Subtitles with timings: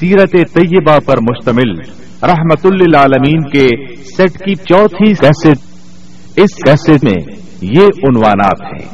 [0.00, 1.78] سیرت طیبہ پر مشتمل،
[2.22, 3.68] رحمت للعالمین کے
[4.16, 5.46] سیٹ کی چوتھی کیسٹ،
[6.36, 8.88] اس کیسٹ میں یہ عنوانات ہیں۔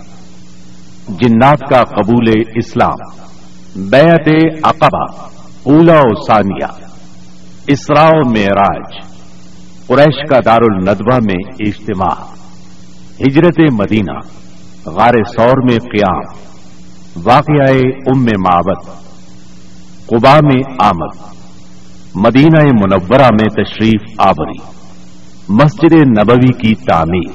[1.09, 2.25] جنات کا قبول
[2.55, 3.05] اسلام،
[3.91, 4.29] بیعت
[4.65, 5.05] عقبہ،
[5.63, 6.89] اولا و ثانیہ،
[7.67, 8.97] اسراء معراج،
[9.87, 12.15] قریش کا دار الندوہ میں اجتماع،
[13.21, 14.19] ہجرت مدینہ،
[14.87, 16.25] غار سور میں قیام،
[17.25, 17.77] واقعہ
[18.07, 19.06] ام معبت
[20.07, 21.15] قبا میں آمد،
[22.15, 24.59] مدینہ منورہ میں تشریف آبری
[25.49, 27.33] مسجد نبوی کی تعمیر،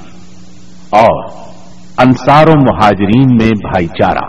[0.89, 1.29] اور
[1.98, 4.26] انصار و مہاجرین میں بھائی چارہ۔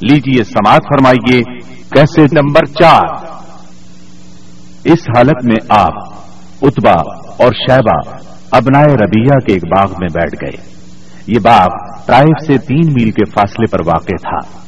[0.00, 1.42] لیجیے سماعت فرمائیے،
[1.90, 3.16] کیسے نمبر چار؟
[4.84, 5.94] اس حالت میں آپ
[6.62, 7.00] اتبا
[7.38, 7.98] اور شہبہ
[8.50, 10.56] ابنائے ربیہ کے ایک باغ میں بیٹھ گئے۔
[11.26, 11.66] یہ باغ
[12.06, 14.67] ٹرائف سے تین میل کے فاصلے پر واقع تھا۔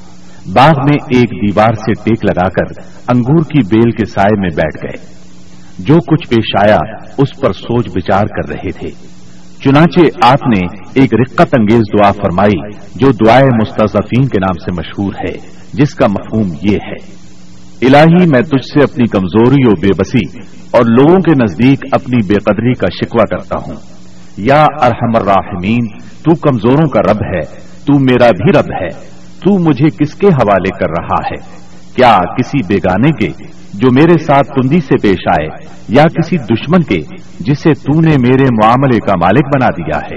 [0.54, 4.84] باغ میں ایک دیوار سے ٹیک لگا کر انگور کی بیل کے سائے میں بیٹھ
[4.84, 5.20] گئے۔
[5.78, 6.78] جو کچھ پیش آیا،
[7.18, 8.88] اس پر سوچ بچار کر رہے تھے۔
[9.64, 15.14] چنانچہ آپ نے ایک رقت انگیز دعا فرمائی، جو دعائے مستضفین کے نام سے مشہور
[15.14, 15.38] ہے،
[15.72, 17.20] جس کا مفہوم یہ ہے۔
[17.86, 22.34] الہی، میں تجھ سے اپنی کمزوری و بے بسی اور لوگوں کے نزدیک اپنی بے
[22.34, 23.74] قدری کا شکوہ کرتا ہوں۔
[24.36, 27.40] یا ارحم الراحمین، تو کمزوروں کا رب ہے،
[27.84, 32.58] تو میرا بھی رب ہے۔ تو مجھے کس کے حوالے کر رہا ہے؟ کیا کسی
[32.68, 33.28] بیگانے کے
[33.74, 35.48] جو میرے ساتھ تندی سے پیش آئے،
[35.88, 37.00] یا کسی دشمن کے
[37.40, 40.16] جسے تو نے میرے معاملے کا مالک بنا دیا ہے؟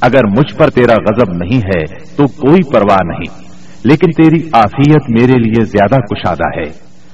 [0.00, 1.84] اگر مجھ پر تیرا غضب نہیں ہے
[2.16, 3.40] تو کوئی پرواہ نہیں،
[3.84, 6.70] لیکن تیری آفیت میرے لیے زیادہ کشادہ ہے۔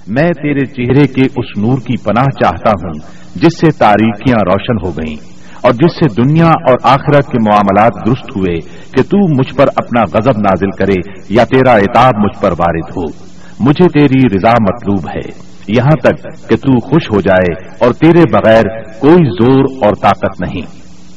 [0.09, 2.99] میں تیرے چہرے کے اس نور کی پناہ چاہتا ہوں،
[3.35, 8.37] جس سے تاریخیاں روشن ہو گئیں۔ اور جس سے دنیا اور آخرت کے معاملات درست
[8.37, 8.55] ہوئے
[8.93, 13.29] کہ تو مجھ پر اپنا غضب نازل کرے یا تیرا اتاب مجھ پر وارد ہو۔
[13.61, 18.63] مجھے تیری رضا مطلوب ہے۔ یہاں تک کہ تو خوش ہو جائے اور تیرے بغیر
[19.01, 20.63] کوئی زور اور طاقت نہیں۔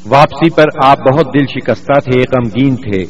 [0.06, 3.06] واپسی پر آپ بہت دل شکستہ تھے، غمگین تھے۔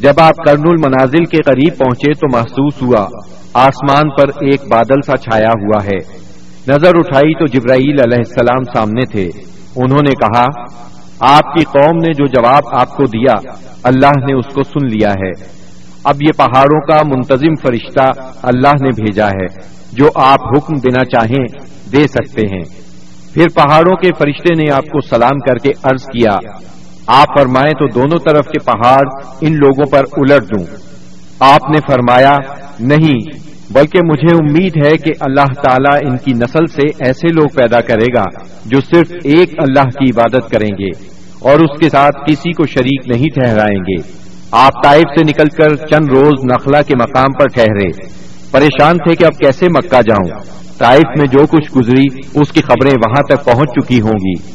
[0.00, 3.06] جب آپ کرن المنازل کے قریب پہنچے تو محسوس ہوا،
[3.54, 6.28] آسمان پر ایک بادل سا چھایا ہوا ہے۔
[6.68, 10.44] نظر اٹھائی تو جبرائیل علیہ السلام سامنے تھے۔ انہوں نے کہا،
[11.20, 13.52] آپ کی قوم نے جو جواب آپ کو دیا،
[13.82, 15.30] اللہ نے اس کو سن لیا ہے۔
[16.04, 18.10] اب یہ پہاڑوں کا منتظم فرشتہ
[18.42, 19.46] اللہ نے بھیجا ہے،
[19.92, 21.44] جو آپ حکم دینا چاہیں،
[21.92, 22.64] دے سکتے ہیں۔
[23.34, 26.36] پھر پہاڑوں کے فرشتے نے آپ کو سلام کر کے عرض کیا،
[27.06, 29.02] آپ فرمائیں تو دونوں طرف کے پہاڑ
[29.40, 30.64] ان لوگوں پر الٹ دوں۔
[31.40, 32.34] آپ نے فرمایا،
[32.80, 37.80] نہیں بلکہ مجھے امید ہے کہ اللہ تعالیٰ ان کی نسل سے ایسے لوگ پیدا
[37.80, 38.24] کرے گا
[38.66, 40.88] جو صرف ایک اللہ کی عبادت کریں گے
[41.40, 44.18] اور اس کے ساتھ کسی کو شریک نہیں ٹھہرائیں گے۔
[44.52, 47.90] آپ طائف سے نکل کر چند روز نخلا کے مقام پر ٹھہرے۔
[48.50, 50.40] پریشان تھے کہ اب کیسے مکہ جاؤں۔
[50.78, 54.52] طائف میں جو کچھ گزری، اس کی خبریں وہاں تک پہنچ چکی ہوں گی۔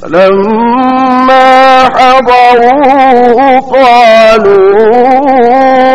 [0.00, 5.85] فَلَمَّا حَضَرُوا قَالُوا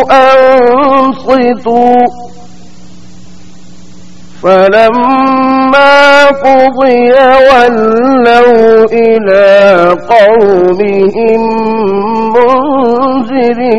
[1.41, 2.05] أَنصِتُوا
[4.43, 7.11] فلما قضي
[7.51, 9.49] ولوا إلى
[10.09, 11.41] قومهم
[12.33, 13.71] منذرين.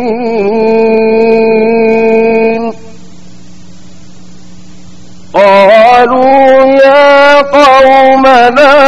[5.34, 8.81] قالوا يا قومنا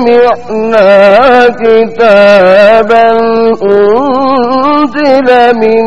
[0.00, 3.10] سمعنا كتابا
[3.62, 5.84] أنزل من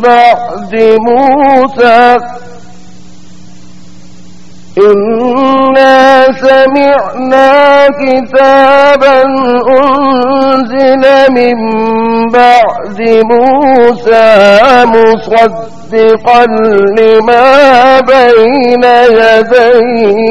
[0.00, 0.72] بعد
[1.08, 2.18] موسى.
[4.78, 7.52] إنا سمعنا
[7.86, 9.18] كتابا
[9.78, 11.58] أنزل من
[12.32, 12.98] بعد
[13.32, 14.26] موسى
[14.84, 16.42] مصدقا
[16.98, 17.46] لما
[18.00, 18.84] بين
[19.20, 20.26] يديه.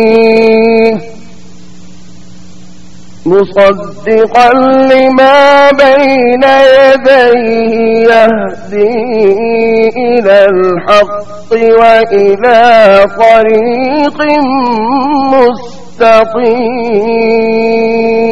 [3.25, 4.49] مصدقا
[4.91, 6.43] لما بين
[6.77, 7.75] يديه
[8.09, 8.93] يهدي
[9.97, 12.61] إلى الحق وإلى
[13.17, 14.19] طريق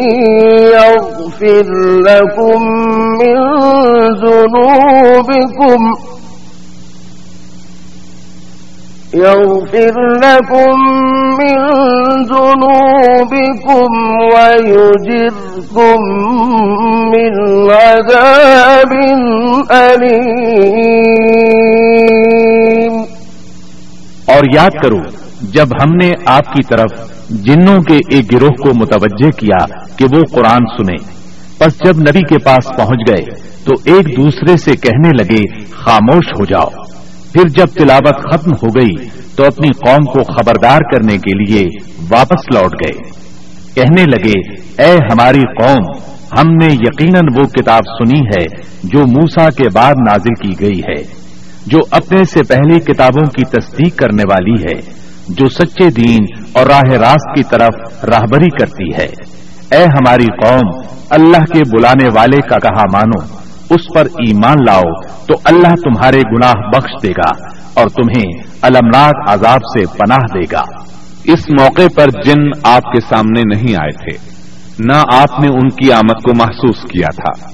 [0.74, 1.66] يغفر
[2.06, 2.62] لكم
[3.20, 3.36] من
[4.24, 5.80] ذنوبكم
[9.14, 10.76] يغفر لكم
[11.38, 11.56] من
[12.24, 13.90] ذنوبكم
[14.34, 15.98] ويجركم
[17.10, 17.32] من
[17.70, 18.92] عذاب
[19.70, 20.60] أليم.
[24.26, 25.00] اور یاد کرو،
[25.42, 26.90] جب ہم نے آپ کی طرف
[27.30, 29.66] جنوں کے ایک گروہ کو متوجہ کیا
[29.96, 30.96] کہ وہ قرآن سنے،
[31.58, 33.24] پس جب نبی کے پاس پہنچ گئے
[33.64, 36.89] تو ایک دوسرے سے کہنے لگے، خاموش ہو جاؤ۔
[37.32, 41.62] پھر جب تلاوت ختم ہو گئی تو اپنی قوم کو خبردار کرنے کے لیے
[42.10, 43.20] واپس لوٹ گئے۔
[43.74, 48.44] کہنے لگے، اے ہماری قوم، ہم نے یقیناً وہ کتاب سنی ہے
[48.84, 51.02] جو موسا کے بعد نازل کی گئی ہے،
[51.66, 54.80] جو اپنے سے پہلی کتابوں کی تصدیق کرنے والی ہے،
[55.28, 59.08] جو سچے دین اور راہ راست کی طرف راہبری کرتی ہے۔
[59.70, 60.80] اے ہماری قوم،
[61.10, 63.39] اللہ کے بلانے والے کا کہا مانو۔
[63.70, 64.92] اس پر ایمان لاؤ
[65.26, 67.30] تو اللہ تمہارے گناہ بخش دے گا
[67.74, 70.62] اور تمہیں المناک عذاب سے پناہ دے گا۔
[71.24, 74.30] اس موقع پر جن آپ کے سامنے نہیں آئے تھے،
[74.78, 77.48] نہ آپ نے ان کی آمد کو محسوس کیا تھا،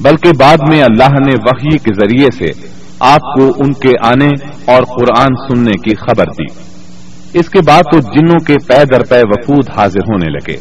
[0.00, 2.68] بلکہ بعد میں اللہ نے وحی کے ذریعے سے
[3.00, 4.28] آپ کو ان کے آنے
[4.66, 6.72] اور قرآن سننے کی خبر دی۔
[7.38, 10.56] اس کے بعد تو جنوں کے پے در پے وفود حاضر ہونے لگے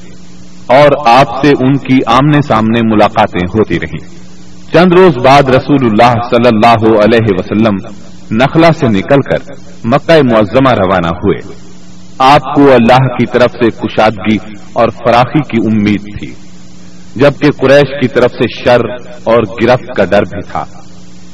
[0.77, 4.20] اور آپ سے ان کی آمنے سامنے ملاقاتیں ہوتی رہیں۔
[4.73, 7.75] چند روز بعد رسول اللہ صلی اللہ علیہ وسلم
[8.31, 9.53] نخلا سے نکل کر
[9.83, 11.53] مکہ معظمہ روانہ ہوئے۔
[12.17, 14.37] آپ کو اللہ کی طرف سے کشادگی
[14.73, 16.33] اور فراخی کی امید تھی،
[17.15, 18.79] جبکہ قریش کی طرف سے شر
[19.23, 20.63] اور گرفت کا ڈر بھی تھا۔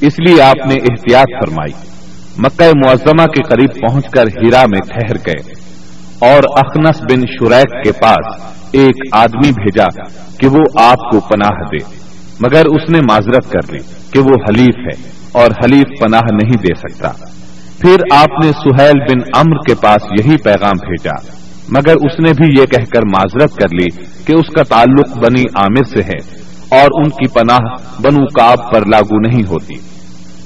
[0.02, 1.74] اس لیے آپ نے احتیاط فرمائی۔
[2.38, 5.54] مکہ معظمہ کے قریب پہنچ کر ہیرا میں ٹھہر گئے
[6.32, 10.04] اور اخنس بن شریک کے پاس ایک آدمی بھیجا
[10.38, 12.07] کہ وہ آپ کو پناہ دے۔
[12.40, 13.80] مگر اس نے معذرت کر لی
[14.12, 17.10] کہ وہ حلیف ہے اور حلیف پناہ نہیں دے سکتا۔
[17.80, 21.16] پھر آپ نے سہیل بن امر کے پاس یہی پیغام بھیجا،
[21.70, 23.86] مگر اس نے بھی یہ کہہ کر معذرت کر لی
[24.26, 26.20] کہ اس کا تعلق بنی عامر سے ہے
[26.80, 29.76] اور ان کی پناہ بنو کاب پر لاگو نہیں ہوتی۔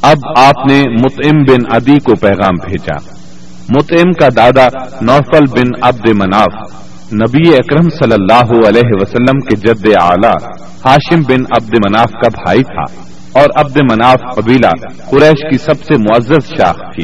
[0.02, 2.98] اب آپ نے متعم بن ادی کو پیغام بھیجا۔
[3.70, 4.68] متعم کا دادا
[5.02, 6.82] نوفل بن عبد مناف
[7.14, 10.46] نبی اکرم صلی اللہ علیہ وسلم کے جد اعلی
[10.86, 12.84] ہاشم بن عبد مناف کا بھائی تھا
[13.40, 14.70] اور عبد مناف قبیلہ
[15.10, 17.04] قریش کی سب سے معزز شاخ تھی۔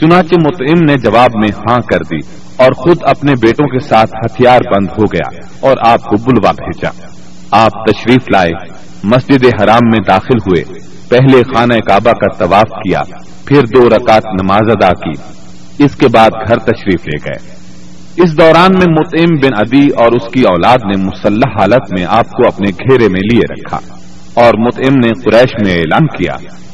[0.00, 2.18] چنانچہ متعم نے جواب میں ہاں کر دی
[2.56, 6.90] اور خود اپنے بیٹوں کے ساتھ ہتھیار بند ہو گیا اور آپ کو بلوا بھیجا۔
[7.50, 8.50] آپ تشریف لائے،
[9.04, 10.78] مسجد حرام میں داخل ہوئے،
[11.08, 13.02] پہلے خانہ کعبہ کا طواف کیا،
[13.44, 15.32] پھر دو رکعت نماز ادا کی،
[15.84, 17.54] اس کے بعد گھر تشریف لے گئے۔
[18.16, 22.30] اس دوران میں متعم بن ادی اور اس کی اولاد نے مسلح حالت میں آپ
[22.30, 23.78] کو اپنے گھیرے میں لیے رکھا
[24.34, 26.32] اور متعم نے قریش میں اعلان کیا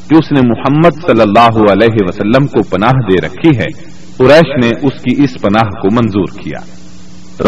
[0.09, 4.67] کہ اس نے محمد صلی اللہ علیہ وسلم کو پناہ دے رکھی ہے۔ قریش نے
[4.67, 6.59] اس کی اس پناہ کو منظور کیا۔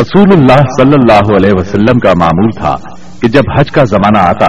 [0.02, 2.76] رسول اللہ صلی اللہ علیہ وسلم کا معمول تھا
[3.24, 4.46] کہ جب حج کا زمانہ آتا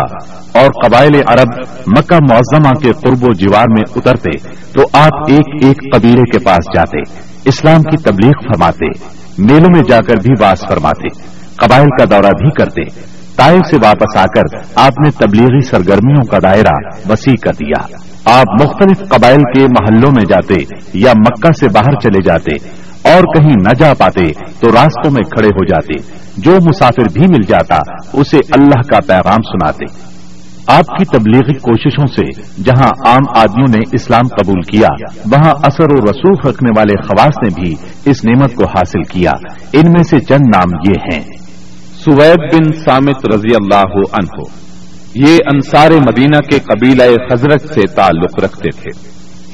[0.61, 4.31] اور قبائل عرب مکہ معظمہ کے قرب و جیوار میں اترتے
[4.73, 7.01] تو آپ ایک ایک قبیلے کے پاس جاتے،
[7.45, 8.87] اسلام کی تبلیغ فرماتے،
[9.39, 11.09] میلوں میں جا کر بھی باس فرماتے،
[11.57, 12.83] قبائل کا دورہ بھی کرتے
[13.37, 16.77] تائف سے واپس آ کر آپ نے تبلیغی سرگرمیوں کا دائرہ
[17.09, 20.55] وسیع کر دیا۔ آپ مختلف قبائل کے محلوں میں جاتے
[20.95, 24.27] یا مکہ سے باہر چلے جاتے اور کہیں نہ جا پاتے
[24.61, 27.81] تو راستوں میں کھڑے ہو جاتے۔ جو مسافر بھی مل جاتا،
[28.13, 30.15] اسے اللہ کا پیغام سناتے۔
[30.67, 34.89] آپ کی تبلیغی کوششوں سے جہاں عام آدمیوں نے اسلام قبول کیا،
[35.33, 39.31] وہاں اثر و رسوخ رکھنے والے خواص نے بھی اس نعمت کو حاصل کیا۔
[39.73, 41.25] ان میں سے چند نام یہ ہیں۔
[42.05, 44.43] سویب بن سامت رضی اللہ عنہ۔
[45.15, 49.01] یہ انصار مدینہ کے قبیلہ حضرت سے تعلق رکھتے تھے۔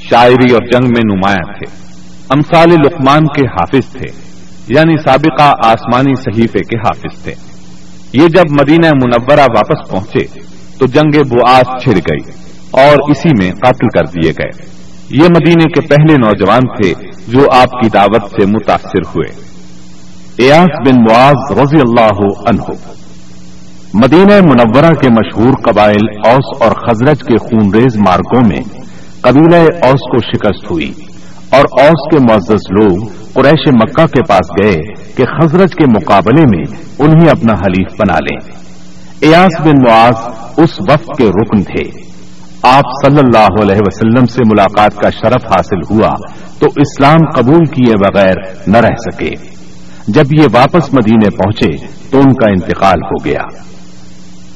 [0.09, 1.90] شاعری اور جنگ میں نمایاں تھے۔
[2.31, 4.11] امثال لقمان کے حافظ تھے
[4.67, 7.33] یعنی سابقہ آسمانی صحیفے کے حافظ تھے۔
[8.13, 10.39] یہ جب مدینہ منورہ واپس پہنچے،
[10.79, 12.31] تو جنگ بواس چھڑ گئی
[12.71, 14.65] اور اسی میں قتل کر دیے گئے۔
[15.09, 16.93] یہ مدینے کے پہلے نوجوان تھے
[17.27, 19.51] جو آپ کی دعوت سے متاثر ہوئے۔
[20.37, 22.73] ایاس بن معاذ رضی اللہ عنہ۔
[23.93, 28.61] مدینہ منورہ کے مشہور قبائل اوس اور خزرج کے خونریز مارکوں میں
[29.21, 30.93] قبیلہ اوس کو شکست ہوئی۔
[31.51, 34.81] اور اوس کے معزز لوگ قریش مکہ کے پاس گئے
[35.17, 36.63] کہ خزرج کے مقابلے میں
[36.99, 38.61] انہیں اپنا حلیف بنا لیں۔
[39.21, 40.15] ایاس بن معاذ
[40.57, 42.11] اس وقت کے رکن تھے۔
[42.63, 46.13] آپ صلی اللہ علیہ وسلم سے ملاقات کا شرف حاصل ہوا
[46.59, 48.33] تو اسلام قبول کیے بغیر
[48.67, 49.31] نہ رہ سکے۔
[50.07, 53.41] جب یہ واپس مدینے پہنچے تو ان کا انتقال ہو گیا۔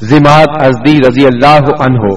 [0.02, 2.16] زماد ازدی رضی اللہ عنہ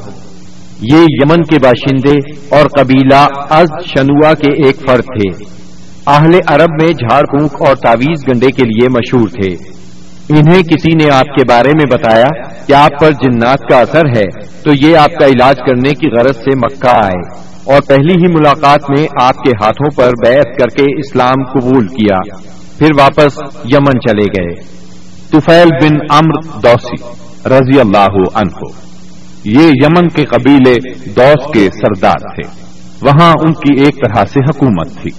[0.80, 5.44] یہ یمن کے باشندے اور قبیلہ از شنوا کے ایک فرد تھے۔
[6.06, 9.78] اہل عرب میں جھاڑ پھونک اور تعویز گنڈے کے لیے مشہور تھے۔
[10.28, 12.26] انہیں کسی نے آپ کے بارے میں بتایا
[12.66, 14.25] کہ آپ پر جنات کا اثر ہے،
[14.62, 18.80] تو یہ آپ کا علاج کرنے کی غرض سے مکہ آئے۔ اور پہلی ہی ملاقات
[18.90, 22.35] میں آپ کے ہاتھوں پر بیعت کر کے اسلام قبول کیا۔
[22.78, 23.38] پھر واپس
[23.73, 24.54] یمن چلے گئے۔
[25.30, 27.02] توفیل بن امر دوسی
[27.50, 28.88] رضی اللہ عنہ۔
[29.48, 30.74] یہ یمن کے قبیلے
[31.16, 32.48] دوس کے سردار تھے۔
[33.02, 35.10] وہاں ان کی ایک طرح سے حکومت تھی۔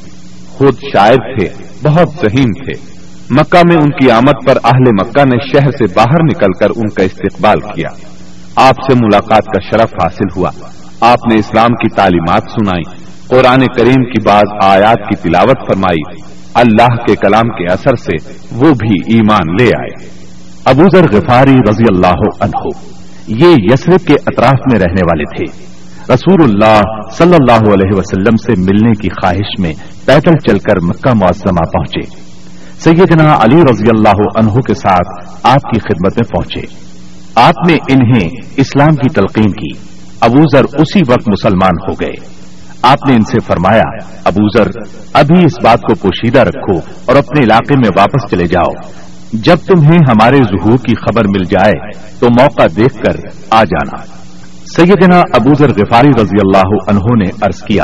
[0.49, 1.47] خود شاعر تھے،
[1.83, 2.73] بہت ذہین تھے۔
[3.29, 6.89] مکہ میں ان کی آمد پر اہل مکہ نے شہر سے باہر نکل کر ان
[6.89, 7.89] کا استقبال کیا۔
[8.55, 10.49] آپ سے ملاقات کا شرف حاصل ہوا۔
[11.01, 16.21] آپ نے اسلام کی تعلیمات سنائی، قرآن کریم کی بعض آیات کی تلاوت فرمائی۔
[16.53, 20.07] اللہ کے کلام کے اثر سے وہ بھی ایمان لے آئے۔
[20.65, 22.89] ابوذر غفاری رضی اللہ عنہ۔
[23.29, 25.65] یہ یسرف کے اطراف میں رہنے والے تھے۔
[26.13, 26.81] رسول اللہ
[27.11, 29.73] صلی اللہ علیہ وسلم سے ملنے کی خواہش میں
[30.05, 32.29] پیدل چل کر مکہ معظمہ پہنچے۔
[32.79, 36.75] سیدنا علی رضی اللہ عنہ کے ساتھ آپ کی خدمت میں پہنچے۔
[37.35, 39.77] آپ نے انہیں اسلام کی تلقین کی۔
[40.19, 42.39] ابو ذر اسی وقت مسلمان ہو گئے۔
[42.81, 43.83] آپ نے ان سے فرمایا،
[44.23, 44.67] ابو ذر،
[45.13, 48.91] ابھی اس بات کو پوشیدہ رکھو اور اپنے علاقے میں واپس چلے جاؤ۔
[49.33, 53.15] جب تمہیں ہمارے ظہور کی خبر مل جائے تو موقع دیکھ کر
[53.51, 54.05] آ جانا۔
[54.75, 57.83] سیدنا ابوذر غفاری رضی اللہ عنہ نے عرض کیا،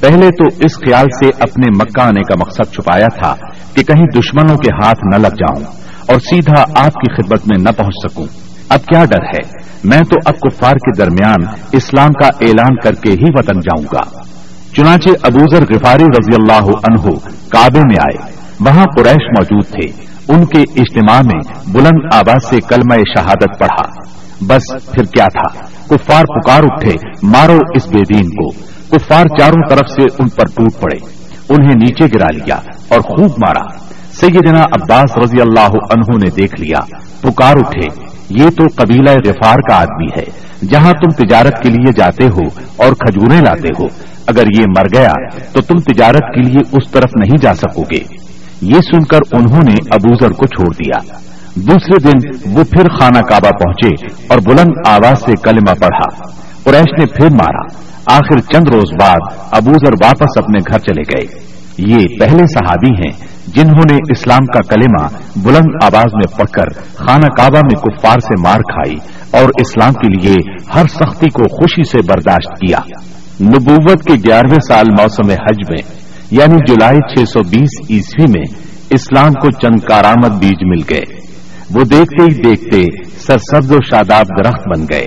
[0.00, 3.34] پہلے تو اس خیال سے اپنے مکہ آنے کا مقصد چھپایا تھا
[3.74, 5.64] کہ کہیں دشمنوں کے ہاتھ نہ لگ جاؤں
[6.08, 8.26] اور سیدھا آپ کی خدمت میں نہ پہنچ سکوں۔
[8.68, 13.12] اب کیا ڈر ہے؟ میں تو اب کفار کے درمیان اسلام کا اعلان کر کے
[13.12, 14.22] ہی وطن جاؤں گا۔
[14.76, 17.14] چنانچہ ابوذر غفاری رضی اللہ عنہ
[17.48, 22.94] کعبے میں آئے۔ وہاں قریش موجود تھے۔ ان کے اجتماع میں بلند آواز سے کلمہ
[23.16, 24.02] شہادت پڑھا۔
[24.40, 26.92] بس پھر کیا تھا؟ کفار پکار اٹھے،
[27.22, 28.50] مارو اس بے دین کو۔
[28.90, 30.96] کفار چاروں طرف سے ان پر ٹوٹ پڑے۔
[31.48, 32.56] انہیں نیچے گرا لیا
[32.88, 33.78] اور خوب مارا۔
[34.12, 36.78] سیدنا عباس رضی اللہ عنہ نے دیکھ لیا۔
[37.20, 42.26] پکار اٹھے۔ یہ تو قبیلہ غفار کا آدمی ہے۔ جہاں تم تجارت کے لیے جاتے
[42.26, 43.84] ہو اور کھجورے لاتے ہو،
[44.26, 45.12] اگر یہ مر گیا
[45.52, 48.25] تو تم تجارت کے لیے اس طرف نہیں جا سکو گے۔
[48.62, 51.18] یہ سن کر انہوں نے ابوذر کو چھوڑ دیا۔
[51.54, 56.28] دوسرے دن وہ پھر خانہ کعبہ پہنچے اور بلند آواز سے کلمہ پڑھا۔
[56.64, 57.86] قریش نے پھر مارا۔
[58.16, 63.84] آخر چند روز بعد ابوذر واپس اپنے گھر چلے گئے۔ یہ پہلے صحابی ہیں جنہوں
[63.90, 68.58] نے اسلام کا کلمہ بلند آواز میں پڑھ کر خانہ کعبہ میں کفار سے مار
[68.58, 68.96] کھائی
[69.30, 70.34] اور اسلام کے لیے
[70.74, 72.78] ہر سختی کو خوشی سے برداشت کیا۔
[73.42, 75.95] نبوت کے گیارہویں سال موسم حج میں
[76.30, 81.02] یعنی جولائی چھ سو بیس عیسوی میں اسلام کو چند کارآمد بیج مل گئے۔
[81.74, 82.82] وہ دیکھتے ہی دیکھتے
[83.18, 85.06] سرسبز و شاداب درخت بن گئے۔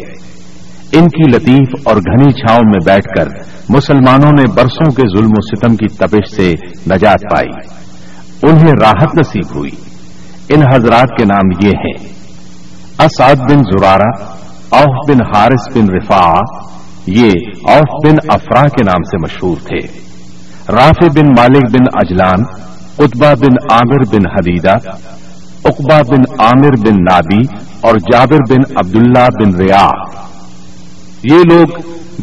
[0.92, 3.28] ان کی لطیف اور گھنی چھاؤں میں بیٹھ کر
[3.70, 6.56] مسلمانوں نے برسوں کے ظلم و ستم کی تپش سے
[6.92, 7.80] نجات پائی۔
[8.44, 9.72] انہیں راحت نصیب ہوئی۔
[10.50, 12.14] ان حضرات کے نام یہ ہیں
[13.00, 14.24] اسعد بن زرارہ،
[14.70, 16.40] اوف بن حارث بن رفا
[17.08, 17.32] یہ
[17.64, 20.09] اوف بن افرا کے نام سے مشہور تھے۔
[20.72, 22.44] رافع بن مالک بن اجلان
[23.00, 24.74] اتبا بن عامر بن حدیدہ
[25.66, 27.42] اقبا بن عامر بن نابی
[27.82, 29.88] اور جابر بن عبداللہ بن ریا۔
[31.24, 31.80] یہ لوگ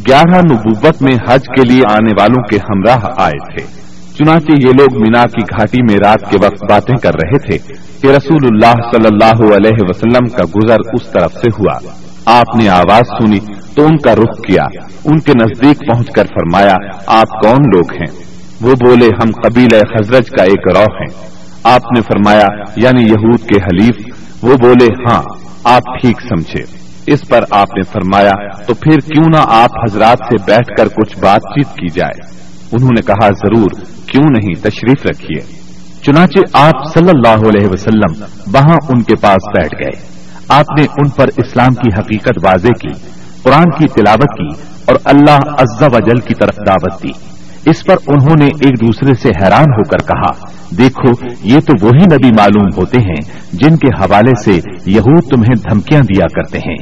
[0.08, 3.66] گیارہ نبوت میں حج کے لیے آنے والوں کے ہمراہ آئے تھے۔
[4.14, 7.58] چنانچہ یہ لوگ مینا کی گھاٹی میں رات کے وقت باتیں کر رہے تھے
[8.02, 11.78] کہ رسول اللہ صلی اللہ علیہ وسلم کا گزر اس طرف سے ہوا۔
[12.26, 13.38] آپ نے آواز سنی
[13.74, 14.64] تو ان کا رخ کیا،
[15.04, 16.76] ان کے نزدیک پہنچ کر فرمایا،
[17.06, 18.25] آپ کون لوگ ہیں؟
[18.60, 21.26] وہ بولے، ہم قبیل خزرج کا ایک روح ہیں۔
[21.64, 22.46] آپ نے فرمایا
[22.76, 25.22] یعنی یہود کے حلیف۔ وہ بولے ہاں
[25.64, 28.32] آپ ٹھیک سمجھے۔ اس پر آپ نے فرمایا،
[28.66, 32.36] تو پھر کیوں نہ آپ حضرات سے بیٹھ کر کچھ بات چیت کی جائے۔
[32.72, 33.70] انہوں نے کہا، ضرور،
[34.06, 35.66] کیوں نہیں، تشریف رکھیے۔
[36.02, 40.02] چنانچہ آپ صلی اللہ علیہ وسلم وہاں ان کے پاس بیٹھ گئے۔
[40.48, 43.08] آپ نے ان پر اسلام کی حقیقت واضح کی،
[43.42, 47.35] قرآن کی تلاوت کی اور اللہ عز و جل کی طرف دعوت دی۔
[47.66, 52.16] اس پر انہوں نے ایک دوسرے سے حیران ہو کر کہا، دیکھو، یہ تو وہی
[52.16, 56.76] نبی معلوم ہوتے ہیں جن کے حوالے سے یہود تمہیں دھمکیاں دیا کرتے ہیں۔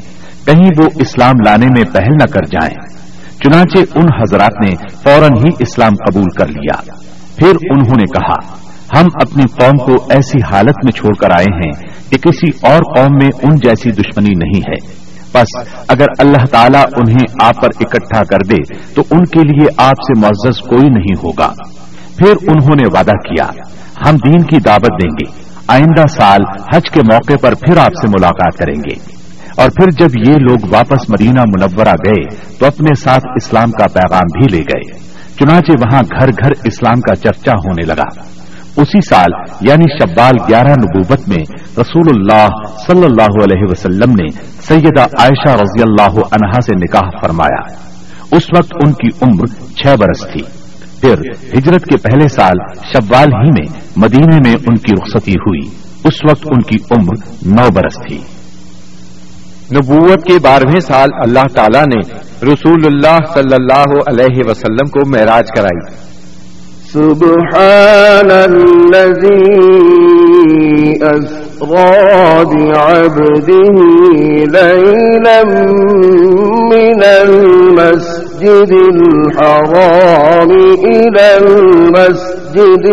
[0.46, 2.74] کہیں وہ اسلام لانے میں پہل نہ کر جائیں۔
[3.44, 4.70] چنانچہ ان حضرات نے
[5.02, 6.82] فوراً ہی اسلام قبول کر لیا۔
[7.36, 8.64] پھر انہوں نے کہا،
[9.00, 11.72] ہم اپنی قوم کو ایسی حالت میں چھوڑ کر آئے ہیں
[12.10, 15.03] کہ کسی اور قوم میں ان جیسی دشمنی نہیں ہے۔
[15.34, 19.94] بس اگر اللہ تعالیٰ انہیں آپ پر اکٹھا کر دے تو ان کے لیے آپ
[20.02, 21.52] سے معزز کوئی نہیں ہوگا۔
[22.16, 23.46] پھر انہوں نے وعدہ کیا،
[24.08, 26.40] ہم دین کی دعوت دیں گے۔ آئندہ سال
[26.74, 29.14] حج کے موقع پر پھر آپ سے ملاقات کریں گے۔
[29.56, 32.24] اور پھر جب یہ لوگ واپس مدینہ منورہ گئے
[32.58, 34.98] تو اپنے ساتھ اسلام کا پیغام بھی لے گئے۔
[35.40, 38.34] چنانچہ وہاں گھر گھر اسلام کا چرچا ہونے لگا۔
[38.76, 41.45] اسی سال یعنی شبال گیارہ نبوت میں
[41.81, 42.49] رسول اللہ
[42.87, 44.26] صلی اللہ علیہ وسلم نے
[44.62, 47.85] سیدہ عائشہ رضی اللہ عنہا سے نکاح فرمایا۔
[48.37, 50.43] اس وقت ان کی عمر چھ برس تھی۔
[51.00, 51.14] پھر
[51.59, 55.69] ہجرت کے پہلے سال شبال ہی میں مدینے میں ان کی رخصتی ہوئی۔
[56.04, 58.19] اس وقت ان کی عمر نو برس تھی۔
[59.73, 62.12] نبوت کے بارہویں سال اللہ تعالیٰ نے
[62.52, 66.13] رسول اللہ صلی اللہ علیہ وسلم کو معراج کرائی۔
[66.94, 69.54] سبحان الذي
[71.02, 73.76] أسرى بعبده
[74.46, 75.44] ليلا
[76.70, 80.50] من المسجد الحرام
[80.84, 82.84] إلى المسجد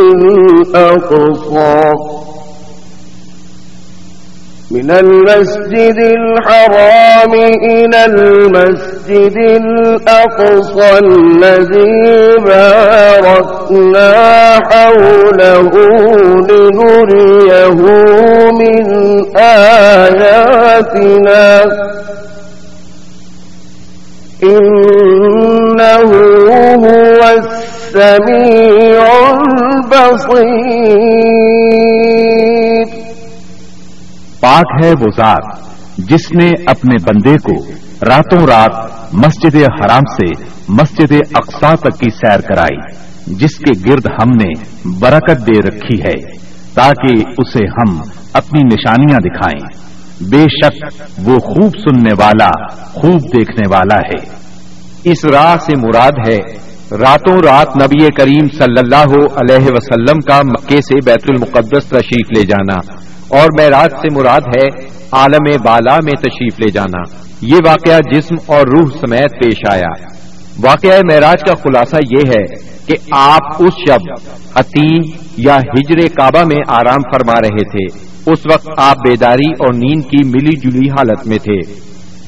[0.74, 1.94] الأقصى
[4.72, 7.34] من المسجد الحرام
[7.72, 14.12] إلى المسجد الأقصى الذي باركنا
[14.72, 15.72] حوله
[16.50, 17.82] لنريه
[18.52, 18.86] من
[19.38, 20.62] آياتنا.
[24.44, 26.12] إنه
[26.76, 29.06] هو السميع
[29.92, 31.31] البصير.
[34.42, 37.66] پاک ہے وہ ذات جس نے اپنے بندے کو
[38.06, 42.96] راتوں رات مسجد حرام سے مسجد اقسا تک کی سیر کرائی،
[43.28, 44.50] جس کے گرد ہم نے
[45.00, 46.38] برکت دے رکھی ہے،
[46.74, 48.02] تاکہ اسے ہم
[48.34, 49.92] اپنی نشانیاں دکھائیں۔
[50.30, 54.42] بے شک وہ خوب سننے والا، خوب دیکھنے والا ہے۔
[55.04, 60.78] اس راہ سے مراد ہے راتوں رات نبی کریم صلی اللہ علیہ وسلم کا مکے
[60.78, 62.94] سے بیت المقدس تشریف لے جانا
[63.28, 67.02] اور معراج سے مراد ہے عالم بالا میں تشریف لے جانا۔
[67.42, 70.06] یہ واقعہ جسم اور روح سمیت پیش آیا۔
[70.64, 72.44] واقعہ معراج کا خلاصہ یہ ہے
[72.86, 75.02] کہ آپ اس شب عتیم
[75.38, 78.00] یا ہجر کعبہ میں آرام فرما رہے تھے۔
[78.32, 81.82] اس وقت آپ بیداری اور نیند کی ملی جلی حالت میں تھے۔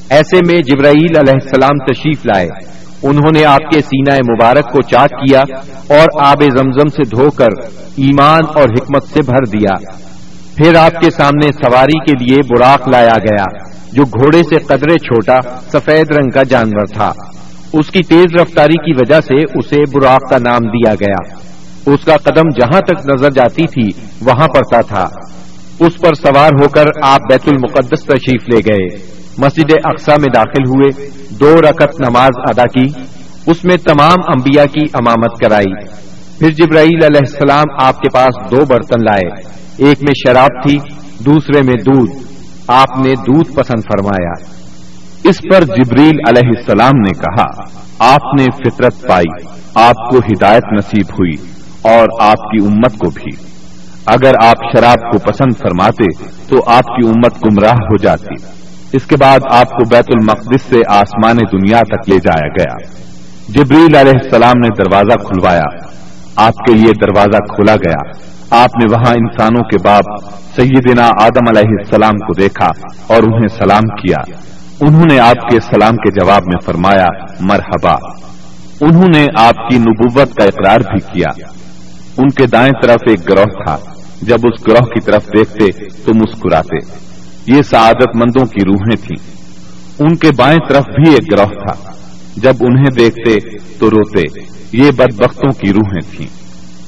[0.10, 2.47] ایسے میں جبرائیل علیہ السلام تشریف لائے۔
[3.04, 5.39] انہوں نے آپ کے سینہ مبارک کو چاک کیا
[5.89, 7.62] اور آب زمزم سے دھو کر
[7.98, 9.76] ایمان اور حکمت سے بھر دیا۔
[10.56, 13.44] پھر آپ کے سامنے سواری کے لیے براق لایا گیا،
[13.92, 15.39] جو گھوڑے سے قدرے چھوٹا
[15.74, 17.12] سفید رنگ کا جانور تھا۔
[17.74, 21.38] اس کی تیز رفتاری کی وجہ سے اسے براق کا نام دیا گیا۔
[21.86, 25.04] اس کا قدم جہاں تک نظر جاتی تھی، وہاں پڑتا تھا۔
[25.80, 30.67] اس پر سوار ہو کر آپ بیت المقدس تشریف لے گئے۔ مسجد اقسا میں داخل
[30.67, 32.86] ہوئے، دو رکت نماز ادا کی،
[33.46, 35.86] اس میں تمام انبیاء کی امامت کرائی۔
[36.39, 39.41] پھر جبرائیل علیہ السلام آپ کے پاس دو برتن لائے،
[39.78, 40.78] ایک میں شراب تھی،
[41.26, 42.12] دوسرے میں دودھ۔
[42.67, 44.32] آپ نے دودھ پسند فرمایا۔
[45.24, 47.62] اس پر جبریل علیہ السلام نے کہا،
[48.00, 51.48] آپ نے فطرت پائی، آپ کو ہدایت نصیب ہوئی
[51.82, 53.54] اور آپ کی امت کو بھی۔
[54.06, 58.62] اگر آپ شراب کو پسند فرماتے تو آپ کی امت گمراہ ہو جاتی۔
[58.93, 62.73] اس کے بعد آپ کو بیت المقدس سے آسمان دنیا تک لے جایا گیا۔
[63.49, 65.93] جبریل علیہ السلام نے دروازہ کھلوایا۔
[66.36, 68.23] آپ کے لیے دروازہ کھولا گیا۔
[68.63, 72.67] آپ نے وہاں انسانوں کے باپ سیدنا آدم علیہ السلام کو دیکھا
[73.08, 74.17] اور انہیں سلام کیا۔
[74.82, 77.06] انہوں نے آپ کے سلام کے جواب میں فرمایا،
[77.39, 77.95] مرحبا۔
[78.82, 81.47] انہوں نے آپ کی نبوت کا اقرار بھی کیا۔
[82.17, 83.77] ان کے دائیں طرف ایک گروہ تھا۔
[84.21, 87.12] جب اس گروہ کی طرف دیکھتے تو مسکراتے۔
[87.47, 89.43] یہ سعادت مندوں کی روحیں تھیں۔
[89.99, 91.91] ان کے بائیں طرف بھی ایک گروہ تھا۔
[92.38, 94.21] جب انہیں دیکھتے تو روتے۔
[94.73, 96.27] یہ بدبختوں کی روحیں تھیں۔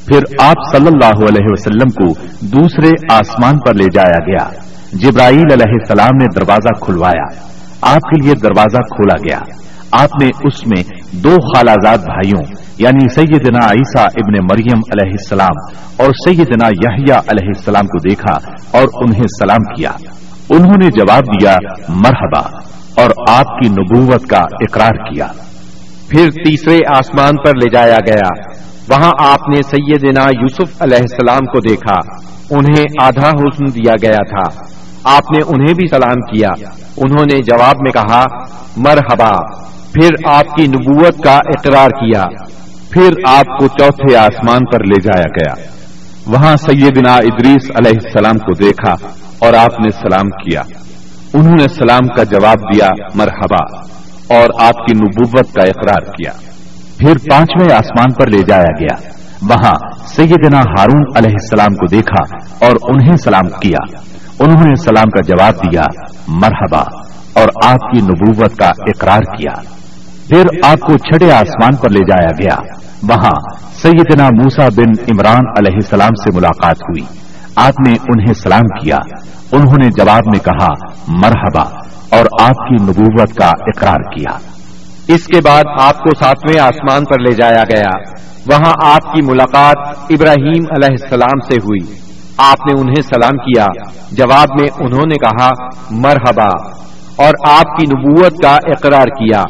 [0.06, 4.48] پھر آپ صلی اللہ علیہ وسلم کو دوسرے آسمان پر لے جایا گیا۔
[4.94, 7.40] جبرائیل علیہ السلام نے دروازہ کھلوایا۔
[7.82, 9.40] آپ کے لیے دروازہ کھولا گیا۔
[9.92, 12.44] آپ نے اس میں دو خالازاد بھائیوں
[12.78, 18.34] یعنی سیدنا عیسیٰ ابن مریم علیہ السلام اور سیدنا یحییٰ علیہ السلام کو دیکھا
[18.72, 19.92] اور انہیں سلام کیا۔
[20.50, 21.56] انہوں نے جواب دیا،
[21.90, 22.60] مرحبا،
[23.02, 25.28] اور آپ کی نبوت کا اقرار کیا۔
[26.10, 28.52] پھر تیسرے آسمان پر لے جایا گیا۔
[28.90, 31.96] وہاں آپ نے سیدنا یوسف علیہ السلام کو دیکھا۔
[32.50, 34.64] انہیں آدھا حسن دیا گیا تھا۔
[35.04, 36.50] آپ نے انہیں بھی سلام کیا۔
[36.98, 38.24] انہوں نے جواب میں کہا،
[38.78, 42.24] مرحبا، پھر آپ کی نبوت کا اقرار کیا۔
[42.90, 45.70] پھر آپ کو چوتھے آسمان پر لے جایا گیا۔
[46.28, 48.96] وہاں سیدنا ادریس علیہ السلام کو دیکھا۔
[49.46, 50.62] اور آپ نے سلام کیا۔
[51.34, 53.78] انہوں نے سلام کا جواب دیا، مرحبا،
[54.38, 56.32] اور آپ کی نبوت کا اقرار کیا۔
[56.98, 59.10] پھر پانچویں آسمان پر لے جایا گیا۔
[59.42, 59.74] وہاں
[60.08, 64.00] سیدنا ہارون علیہ السلام کو دیکھا اور انہیں سلام کیا۔
[64.40, 65.84] انہوں نے سلام کا جواب دیا،
[66.28, 66.84] مرحبا،
[67.34, 69.62] اور آپ کی نبوت کا اقرار کیا۔
[70.28, 72.56] پھر آپ کو چھٹے آسمان پر لے جایا گیا۔
[73.04, 77.25] وہاں سیدنا موسا بن عمران علیہ السلام سے ملاقات ہوئی۔
[77.56, 78.98] آپ نے انہیں سلام کیا۔
[79.52, 80.68] انہوں نے جواب میں کہا،
[81.08, 81.80] مرحبا،
[82.18, 84.38] اور آپ کی نبوت کا اقرار کیا۔
[85.08, 88.12] اس کے بعد آپ کو ساتویں آسمان پر لے جایا گیا۔
[88.52, 89.78] وہاں آپ کی ملاقات
[90.10, 91.94] ابراہیم علیہ السلام سے ہوئی۔
[92.38, 93.66] آپ نے انہیں سلام کیا۔
[94.12, 95.50] جواب میں انہوں نے کہا،
[95.92, 96.70] مرحبا،
[97.16, 99.44] اور آپ کی نبوت کا اقرار کیا۔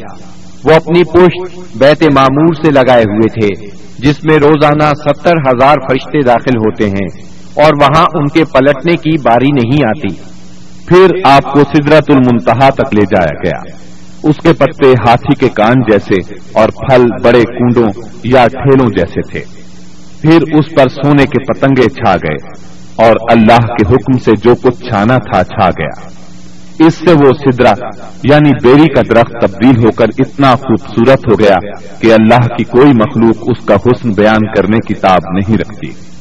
[0.63, 3.65] وہ اپنی پشت بیت معمور سے لگائے ہوئے تھے،
[3.99, 9.21] جس میں روزانہ ستر ہزار فرشتے داخل ہوتے ہیں۔ اور وہاں ان کے پلٹنے کی
[9.21, 10.15] باری نہیں آتی۔
[10.87, 13.85] پھر آپ کو سدرت المنتہا تک لے جایا گیا۔
[14.23, 17.87] اس کے پتے ہاتھی کے کان جیسے اور پھل بڑے کنڈوں
[18.23, 19.41] یا ٹھیلوں جیسے تھے۔
[20.21, 22.65] پھر اس پر سونے کے پتنگے چھا گئے
[22.95, 26.09] اور اللہ کے حکم سے جو کچھ چھانا تھا چھا گیا۔
[26.79, 27.73] اس سے وہ سدرا
[28.23, 31.55] یعنی بیری کا درخت تبدیل ہو کر اتنا خوبصورت ہو گیا
[32.01, 36.14] کہ اللہ کی کوئی مخلوق اس کا حسن بیان کرنے کی تاب نہیں رکھتی۔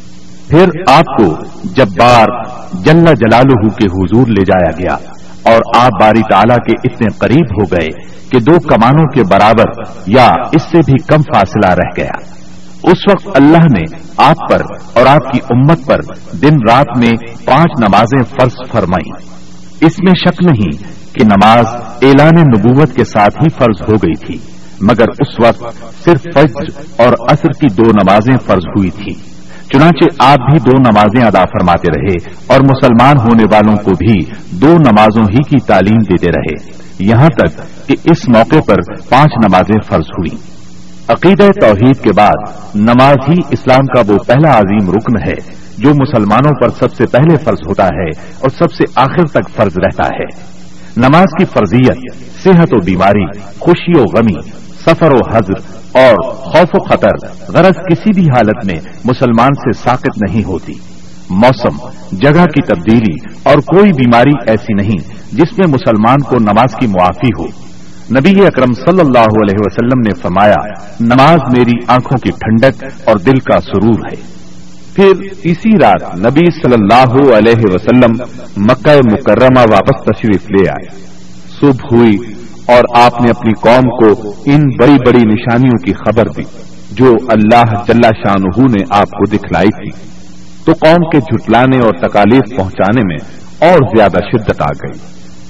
[0.48, 2.26] پھر آپ کو جب بار
[2.72, 5.12] جل جلالہ کے حضور لے جایا گیا
[5.52, 7.88] اور آپ باری تعالی کے اتنے قریب ہو گئے
[8.30, 12.44] کہ دو کمانوں کے برابر یا اس سے بھی کم فاصلہ رہ گیا۔
[12.82, 13.82] اس وقت اللہ نے
[14.16, 16.00] آپ پر اور آپ کی امت پر
[16.32, 17.10] دن رات میں
[17.44, 19.10] پانچ نمازیں فرض فرمائی
[19.86, 20.72] اس میں شک نہیں
[21.12, 21.66] کہ نماز
[22.02, 24.38] اعلان نبوت کے ساتھ ہی فرض ہو گئی تھی،
[24.80, 29.33] مگر اس وقت صرف فجر اور عصر کی دو نمازیں فرض ہوئی تھی
[29.74, 34.66] چنانچہ آپ بھی دو نمازیں ادا فرماتے رہے اور مسلمان ہونے والوں کو بھی دو
[34.66, 37.56] نمازوں ہی کی تعلیم دیتے رہے۔ یہاں تک
[37.88, 38.76] کہ اس موقع پر
[39.08, 40.36] پانچ نمازیں فرض ہوئی۔
[41.08, 46.52] عقید توحید کے بعد نماز ہی اسلام کا وہ پہلا عظیم رکن ہے جو مسلمانوں
[46.60, 48.08] پر سب سے پہلے فرض ہوتا ہے
[48.40, 50.54] اور سب سے آخر تک فرض رہتا ہے۔
[50.96, 56.84] نماز کی فرضیت، صحت و بیماری، خوشی و غمی سفر و حضر اور خوف و
[56.84, 60.72] خطر غرض کسی بھی حالت میں مسلمان سے ساقت نہیں ہوتی۔
[61.30, 66.86] موسم، جگہ کی تبدیلی اور کوئی بیماری ایسی نہیں جس میں مسلمان کو نماز کی
[66.86, 67.46] معافی ہو۔
[68.10, 73.38] نبی اکرم صلی اللہ علیہ وسلم نے فرمایا، نماز میری آنکھوں کی ٹھنڈک اور دل
[73.38, 74.34] کا سرور ہے۔
[74.94, 78.10] پھر اسی رات نبی صلی اللہ علیہ وسلم
[78.56, 81.06] مکہ مکرمہ واپس تشریف لے آئے۔
[81.60, 82.33] صبح ہوئی
[82.66, 86.42] اور آپ نے اپنی قوم کو ان بڑی بڑی نشانیوں کی خبر دی،
[86.90, 90.14] جو اللہ جل شاہ نے آپ کو دکھلائی تھی۔
[90.64, 93.16] تو قوم کے جھٹلانے اور تکالیف پہنچانے میں
[93.70, 94.98] اور زیادہ شدت آ گئی۔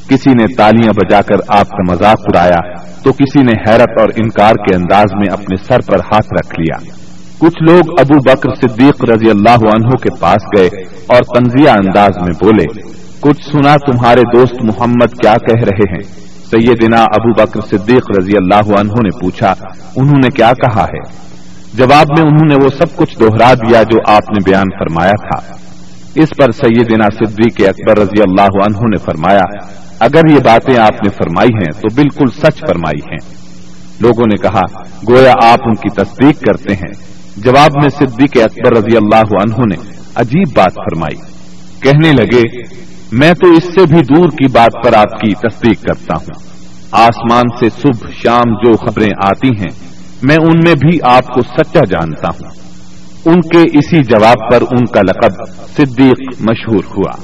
[0.08, 4.52] کسی نے تالیاں بجا کر آپ کا مذاق اڑایا، تو کسی نے حیرت اور انکار
[4.52, 6.90] کے انداز میں اپنے سر پر ہاتھ رکھ لیا۔
[7.38, 10.68] کچھ لوگ ابو بکر صدیق رضی اللہ عنہ کے پاس گئے
[11.06, 12.82] اور تنزیہ انداز میں بولے،
[13.20, 18.80] کچھ سنا تمہارے دوست محمد کیا کہہ رہے ہیں؟ سیدنا ابو بکر صدیق رضی اللہ
[18.80, 19.54] عنہ نے پوچھا،
[19.96, 21.24] انہوں نے کیا کہا ہے؟
[21.74, 25.52] جواب میں انہوں نے وہ سب کچھ دوہرا دیا جو آپ نے بیان فرمایا تھا۔
[26.14, 29.64] اس پر سیدنا صدیق اکبر رضی اللہ عنہ نے فرمایا،
[30.00, 33.34] اگر یہ باتیں آپ نے فرمائی ہیں تو بالکل سچ فرمائی ہیں۔
[34.00, 38.96] لوگوں نے کہا، گویا آپ ان کی تصدیق کرتے ہیں۔ جواب میں صدیق اکبر رضی
[38.96, 41.16] اللہ عنہ نے عجیب بات فرمائی۔
[41.80, 42.62] کہنے لگے
[43.18, 46.42] میں تو اس سے بھی دور کی بات پر آپ کی تصدیق کرتا ہوں۔
[46.92, 49.88] آسمان سے صبح، شام جو خبریں آتی ہیں،
[50.22, 52.50] میں ان میں بھی آپ کو سچا جانتا ہوں۔
[53.24, 55.32] ان کے اسی جواب پر ان کا لقب
[55.76, 57.16] صدیق مشہور ہوا۔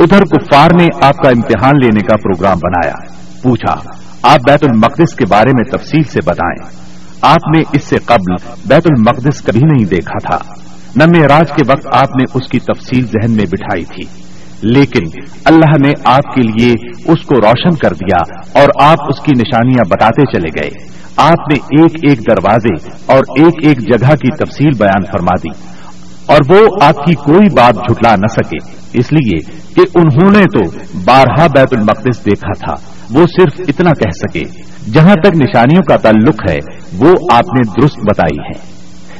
[0.00, 2.94] ادھر کفار نے آپ کا امتحان لینے کا پروگرام بنایا۔
[3.42, 3.74] پوچھا،
[4.22, 6.70] آپ بیت المقدس کے بارے میں تفصیل سے بتائیں۔
[7.22, 8.34] آپ نے اس سے قبل
[8.66, 10.54] بیت المقدس کبھی نہیں دیکھا تھا۔
[10.96, 14.25] نہ معراج کے وقت آپ نے اس کی تفصیل ذہن میں بٹھائی تھی۔
[14.62, 16.72] لیکن اللہ نے آپ کے لیے
[17.04, 21.82] اس کو روشن کر دیا اور آپ اس کی نشانیاں بتاتے چلے گئے۔ آپ نے
[21.82, 25.76] ایک ایک دروازے اور ایک ایک جگہ کی تفصیل بیان فرما دی
[26.26, 28.56] اور وہ آپ کی کوئی بات جھٹلا نہ سکے۔
[28.92, 29.38] اس لیے
[29.74, 35.14] کہ انہوں نے تو بارہا بیت المقدس دیکھا تھا۔ وہ صرف اتنا کہہ سکے۔ جہاں
[35.14, 36.56] تک نشانیوں کا تعلق ہے،
[36.92, 38.76] وہ آپ نے درست بتائی ہے۔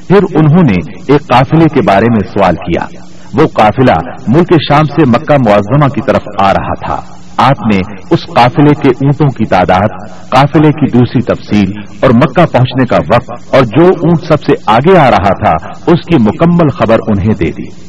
[0.09, 3.06] پھر انہوں نے ایک قافلے کے بارے میں سوال کیا۔
[3.37, 3.95] وہ قافلہ
[4.29, 8.89] ملک شام سے مکہ معظمہ کی طرف آ رہا تھا۔ آپ نے اس قافلے کے
[8.89, 9.89] اونٹوں کی تعداد،
[10.29, 14.99] قافلے کی دوسری تفصیل اور مکہ پہنچنے کا وقت اور جو اونٹ سب سے آگے
[14.99, 17.87] آ رہا تھا، اس کی مکمل خبر انہیں دے دی۔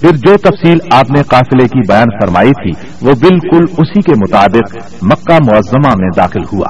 [0.00, 4.76] پھر جو تفصیل آپ نے قافلے کی بیان فرمائی تھی، وہ بالکل اسی کے مطابق
[5.02, 6.66] مکہ معظمہ میں داخل ہوا۔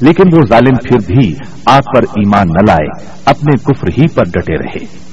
[0.00, 1.34] لیکن وہ ظالم پھر بھی
[1.66, 5.07] آپ پر ایمان نہ لائے، اپنے کفر ہی پر ڈٹے رہے۔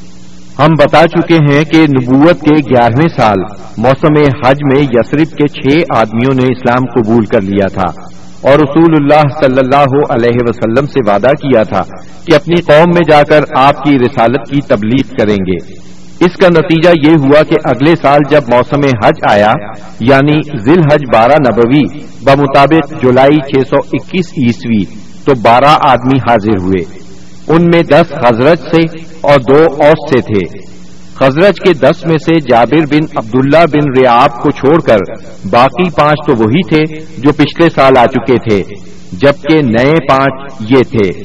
[0.60, 3.40] ہم بتا چکے ہیں کہ نبوت کے گیارہویں سال،
[3.78, 8.02] موسم حج میں یسرف کے چھ آدمیوں نے اسلام قبول کر لیا تھا
[8.42, 11.82] اور رسول اللہ صلی اللہ علیہ وسلم سے وعدہ کیا تھا
[12.26, 15.58] کہ اپنی قوم میں جا کر آپ کی رسالت کی تبلیغ کریں گے۔
[16.26, 19.52] اس کا نتیجہ یہ ہوا کہ اگلے سال جب موسم حج آیا
[20.00, 24.84] یعنی ذیل حج بارہ نبوی، بمطابق جولائی چھ سو اکیس عیسوی،
[25.26, 26.84] تو بارہ آدمی حاضر ہوئے۔
[27.48, 28.82] ان میں دس حضرت سے
[29.28, 30.60] اور دو اوس سے تھے۔
[31.16, 34.98] خزرج کے دس میں سے جابر بن عبداللہ بن ریاب کو چھوڑ کر
[35.50, 38.64] باقی پانچ تو وہی تھے جو پچھلے سال آ چکے تھے،
[39.14, 41.24] جبکہ نئے پانچ یہ تھے۔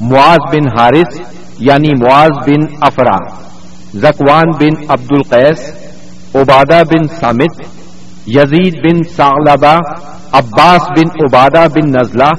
[0.00, 1.20] معاذ بن حارث
[1.58, 3.16] یعنی معاذ بن افرا،
[3.94, 5.72] زکوان بن عبد القیس
[6.34, 7.60] عبادہ بن سامت،
[8.26, 9.78] یزید بن سالبہ
[10.32, 12.30] عباس بن عبادہ بن نزلہ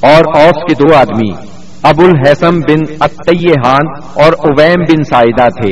[0.00, 1.32] اور اوس کے دو آدمی۔
[1.82, 5.70] ابو الحسم بن اتیحان اور اویم بن سائدہ تھے۔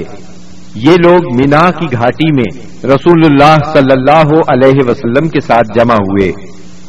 [0.75, 5.95] یہ لوگ مینا کی گھاٹی میں رسول اللہ صلی اللہ علیہ وسلم کے ساتھ جمع
[5.95, 6.33] ہوئے۔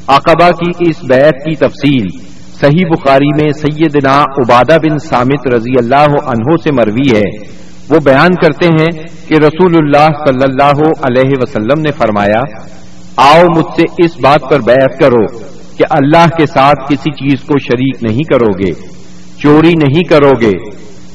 [0.07, 2.07] عقبہ کی اس بیعت کی تفصیل
[2.61, 8.35] صحیح بخاری میں سیدنا عبادہ بن سامت رضی اللہ عنہ سے مروی ہے۔ وہ بیان
[8.35, 12.41] کرتے ہیں کہ رسول اللہ صلی اللہ علیہ وسلم نے فرمایا،
[13.15, 15.25] آؤ مجھ سے اس بات پر بیعت کرو
[15.77, 18.98] کہ اللہ کے ساتھ کسی چیز کو شریک نہیں کرو گے۔
[19.41, 20.51] چوری نہیں کرو گے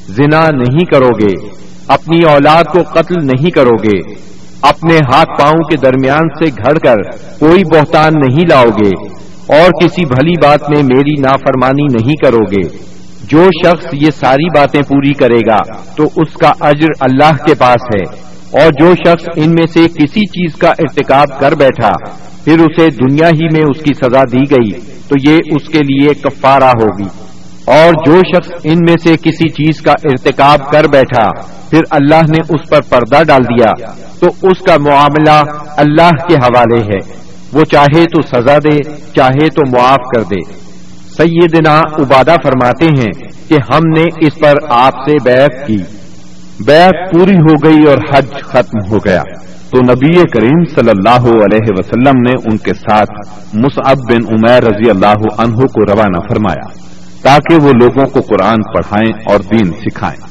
[0.07, 1.49] زنا نہیں کرو گے
[1.87, 4.13] اپنی اولاد کو قتل نہیں کرو گے
[4.61, 6.95] اپنے ہاتھ پاؤں کے درمیان سے گھڑ کر
[7.39, 9.07] کوئی بہتان نہیں لاؤ گے
[9.55, 12.85] اور کسی بھلی بات میں میری نافرمانی نہیں کرو گے
[13.31, 17.95] جو شخص یہ ساری باتیں پوری کرے گا، تو اس کا اجر اللہ کے پاس
[17.95, 18.25] ہے۔
[18.61, 21.91] اور جو شخص ان میں سے کسی چیز کا ارتکاب کر بیٹھا،
[22.43, 26.13] پھر اسے دنیا ہی میں اس کی سزا دی گئی، تو یہ اس کے لیے
[26.13, 27.25] کفارہ ہوگی۔
[27.65, 31.27] اور جو شخص ان میں سے کسی چیز کا ارتکاب کر بیٹھا،
[31.69, 33.85] پھر اللہ نے اس پر پردہ ڈال دیا،
[34.19, 35.43] تو اس کا معاملہ
[35.77, 38.77] اللہ کے حوالے ہے۔ وہ چاہے تو سزا دے،
[39.15, 40.53] چاہے تو معاف کر دے۔
[41.17, 45.77] سیدنا عبادہ فرماتے ہیں کہ ہم نے اس پر آپ سے بیعت کی۔
[46.65, 49.21] بیعت پوری ہو گئی اور حج ختم ہو گیا۔
[49.69, 53.11] تو نبی کریم صلی اللہ علیہ وسلم نے ان کے ساتھ
[53.53, 56.85] مصعب بن عمیر رضی اللہ عنہ کو روانہ فرمایا۔
[57.25, 60.27] تاکہ وہ لوگوں کو قرآن پڑھائیں اور دین سکھائیں۔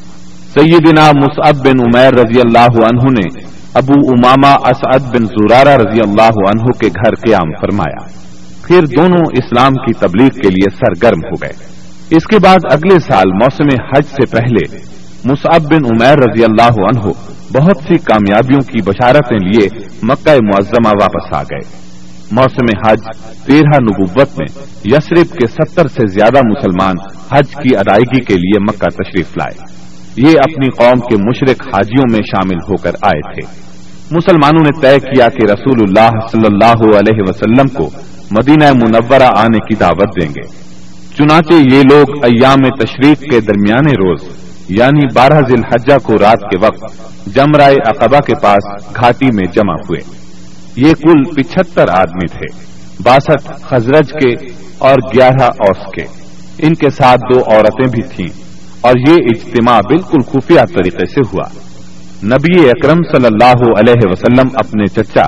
[0.55, 3.41] سیدنا مصعب بن عمیر رضی اللہ عنہ نے
[3.75, 8.07] ابو اماما اسعد بن زورارہ رضی اللہ عنہ کے گھر قیام فرمایا۔
[8.67, 11.53] پھر دونوں اسلام کی تبلیغ کے لیے سرگرم ہو گئے۔
[12.11, 14.77] اس کے بعد اگلے سال موسم حج سے پہلے
[15.25, 17.13] مصعب بن عمیر رضی اللہ عنہ
[17.53, 19.69] بہت سی کامیابیوں کی بشارتیں لیے
[20.03, 21.84] مکہ معظمہ واپس آ گئے۔
[22.37, 22.99] موسم حج
[23.47, 24.47] تیرہ نبوت میں
[24.85, 26.95] یسرف کے ستر سے زیادہ مسلمان
[27.33, 29.85] حج کی ادائیگی کے لیے مکہ تشریف لائے۔
[30.17, 33.75] یہ اپنی قوم کے مشرق حاجیوں میں شامل ہو کر آئے تھے۔
[34.11, 37.91] مسلمانوں نے طے کیا کہ رسول اللہ صلی اللہ علیہ وسلم کو
[38.31, 40.49] مدینہ منورہ آنے کی دعوت دیں گے۔
[41.19, 44.21] چنانچہ یہ لوگ ایام تشریف کے درمیانے روز
[44.69, 49.75] یعنی بارہ ذی الحجہ کو رات کے وقت جمرائے اقبا کے پاس گھاٹی میں جمع
[49.75, 50.24] ہوئے۔
[50.77, 52.47] یہ کل پچہتر آدمی تھے،
[53.05, 54.33] باسٹھ خزرج کے
[54.79, 56.05] اور گیارہ اوس کے۔
[56.59, 58.29] ان کے ساتھ دو عورتیں بھی تھیں
[58.81, 61.49] اور یہ اجتماع بالکل خفیہ طریقے سے ہوا۔
[62.25, 65.25] نبی اکرم صلی اللہ علیہ وسلم اپنے چچا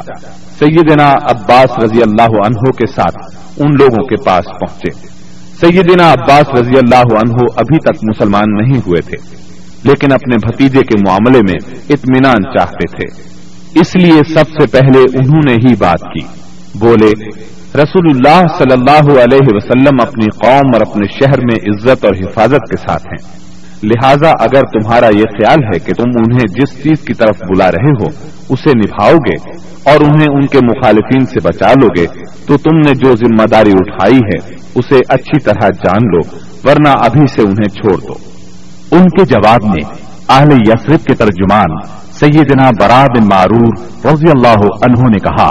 [0.59, 3.17] سیدنا عباس رضی اللہ عنہ کے ساتھ
[3.57, 4.91] ان لوگوں کے پاس پہنچے۔
[5.61, 9.17] سیدنا عباس رضی اللہ عنہ ابھی تک مسلمان نہیں ہوئے تھے،
[9.85, 11.59] لیکن اپنے بھتیجے کے معاملے میں
[11.91, 13.36] اطمینان چاہتے تھے۔
[13.81, 16.27] اس لیے سب سے پہلے انہوں نے ہی بات کی۔
[16.79, 17.11] بولے
[17.75, 22.71] رسول اللہ صلی اللہ علیہ وسلم اپنی قوم اور اپنے شہر میں عزت اور حفاظت
[22.71, 23.37] کے ساتھ ہیں۔
[23.83, 27.91] لہذا اگر تمہارا یہ خیال ہے کہ تم انہیں جس چیز کی طرف بلا رہے
[27.91, 28.07] ہو،
[28.49, 32.07] اسے نبھاؤ گے اور انہیں ان کے مخالفین سے بچا لو گے،
[32.47, 37.27] تو تم نے جو ذمہ داری اٹھائی ہے، اسے اچھی طرح جان لو، ورنہ ابھی
[37.27, 38.15] سے انہیں چھوڑ دو۔
[38.93, 39.91] ان کے جواب میں،
[40.29, 43.73] اہل یسرف کے ترجمان سیدنا برا بن معرور
[44.13, 45.49] رضی اللہ عنہ نے کہا،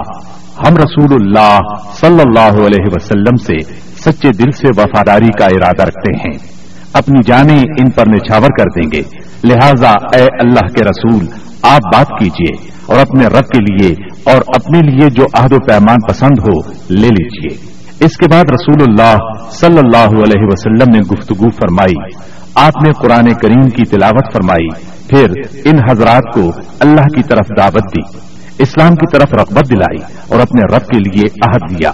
[0.67, 1.59] ہم رسول اللہ
[1.93, 3.57] صلی اللہ علیہ وسلم سے
[3.99, 6.55] سچے دل سے وفاداری کا ارادہ رکھتے ہیں۔
[6.93, 9.01] اپنی جانیں ان پر نچھاور کر دیں گے۔
[9.43, 11.25] لہذا اے اللہ کے رسول،
[11.61, 15.97] آپ بات کیجیے اور اپنے رب کے لیے اور اپنے لیے جو عہد و پیمان
[16.07, 17.75] پسند ہو لے لیجیے۔
[18.05, 19.17] اس کے بعد رسول اللہ
[19.51, 24.67] صلی اللہ علیہ وسلم نے گفتگو فرمائی۔ آپ نے قرآن کریم کی تلاوت فرمائی،
[25.09, 25.25] پھر
[25.65, 28.17] ان حضرات کو اللہ کی طرف دعوت دی،
[28.59, 31.91] اسلام کی طرف رغبت دلائی اور اپنے رب کے لیے عہد دیا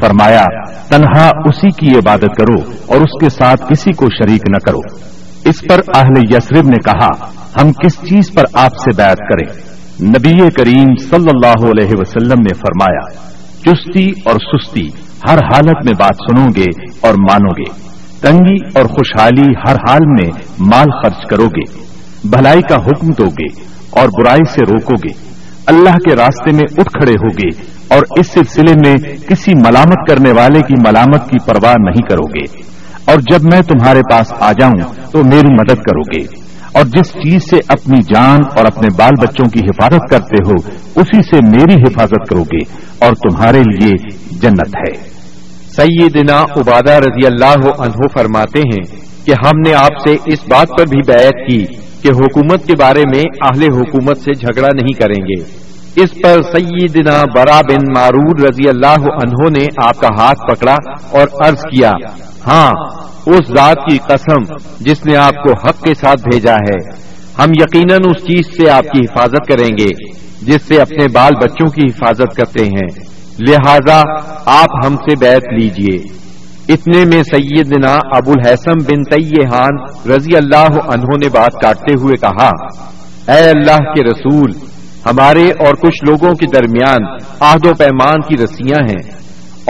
[0.00, 0.44] فرمایا،
[0.88, 4.80] تنہا اسی کی عبادت کرو اور اس کے ساتھ کسی کو شریک نہ کرو۔
[5.44, 7.26] اس پر اہل یسرب نے کہا،
[7.62, 9.76] ہم کس چیز پر آپ سے بیعت کریں؟
[10.08, 13.10] نبی کریم صلی اللہ علیہ وسلم نے فرمایا،
[13.64, 14.88] چستی اور سستی
[15.28, 17.85] ہر حالت میں بات سنو گے اور مانو گے۔
[18.26, 21.64] تنگی اور خوشحالی ہر حال میں مال خرچ کرو گے
[22.24, 23.60] بھلائی کا حکم دو گے
[23.90, 25.12] اور برائی سے روکو گے
[25.66, 27.48] اللہ کے راستے میں اٹھ کھڑے ہوگے
[27.88, 28.94] اور اس سلسلے میں
[29.28, 32.62] کسی ملامت کرنے والے کی ملامت کی پرواہ نہیں کرو گے
[33.04, 36.24] اور جب میں تمہارے پاس آ جاؤں تو میری مدد کرو گے
[36.72, 40.52] اور جس چیز سے اپنی جان اور اپنے بال بچوں کی حفاظت کرتے ہو،
[40.96, 42.62] اسی سے میری حفاظت کرو گے
[42.98, 45.15] اور تمہارے لیے جنت ہے۔
[45.76, 50.86] سیدنا عبادہ رضی اللہ عنہ فرماتے ہیں کہ ہم نے آپ سے اس بات پر
[50.86, 51.64] بھی بیعت کی
[52.02, 55.66] کہ حکومت کے بارے میں اہل حکومت سے جھگڑا نہیں کریں گے۔
[56.02, 60.74] اس پر سیدنا برا بن معرور رضی اللہ عنہ نے آپ کا ہاتھ پکڑا
[61.10, 61.92] اور عرض کیا
[62.46, 62.70] ہاں
[63.26, 66.78] اس ذات کی قسم جس نے آپ کو حق کے ساتھ بھیجا ہے۔
[67.38, 69.90] ہم یقیناً اس چیز سے آپ کی حفاظت کریں گے،
[70.42, 74.02] جس سے اپنے بال بچوں کی حفاظت کرتے ہیں۔ لہذا
[74.46, 76.16] آپ ہم سے بیعت لیجیے۔
[76.68, 82.50] اتنے میں سیدنا ابو الحسم بن تیحان رضی اللہ عنہ نے بات کاٹتے ہوئے کہا،
[83.32, 84.50] اے اللہ کے رسول،
[85.06, 89.12] ہمارے اور کچھ لوگوں کے درمیان آہد و پیمان کی رسیاں ہیں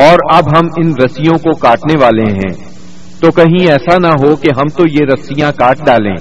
[0.06, 2.76] اور اب ہم ان رسیوں کو کاٹنے والے ہیں۔
[3.20, 6.16] تو کہیں ایسا نہ ہو کہ ہم تو یہ رسیاں کاٹ ڈالیں۔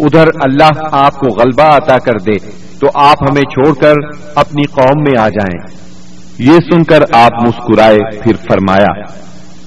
[0.00, 2.38] ادھر اللہ آپ کو غلبہ عطا کر دے،
[2.80, 3.92] تو آپ ہمیں چھوڑ کر
[4.34, 5.84] اپنی قوم میں آ جائیں۔
[6.38, 9.02] یہ سن کر آپ مسکرائے، پھر فرمایا،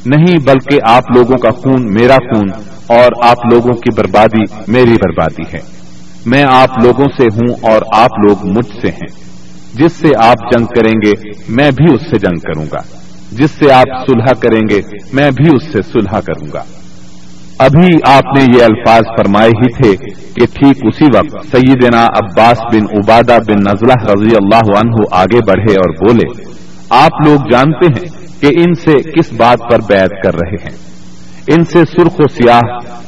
[0.06, 2.50] نہیں، بلکہ آپ لوگوں کا خون میرا خون
[2.88, 5.78] اور آپ لوگوں کی بربادی میری بربادی ہے۔
[6.26, 9.28] میں آپ لوگوں سے ہوں اور آپ لوگ مجھ سے ہیں۔
[9.74, 12.80] جس سے آپ جنگ کریں گے، میں بھی اس سے جنگ کروں گا۔
[13.32, 14.82] جس سے آپ سلح کریں گے،
[15.14, 16.64] میں بھی اس سے سلح کروں گا۔
[17.60, 22.82] ابھی آپ نے یہ الفاظ فرمائے ہی تھے کہ ٹھیک اسی وقت سیدنا عباس بن
[22.82, 26.57] عبادہ بن نزلہ رضی اللہ عنہ آگے بڑھے اور بولے
[26.90, 30.78] آپ لوگ جانتے ہیں کہ ان سے کس بات پر بیعت کر رہے ہیں۔
[31.48, 32.62] ان سے سرخ و سیاہ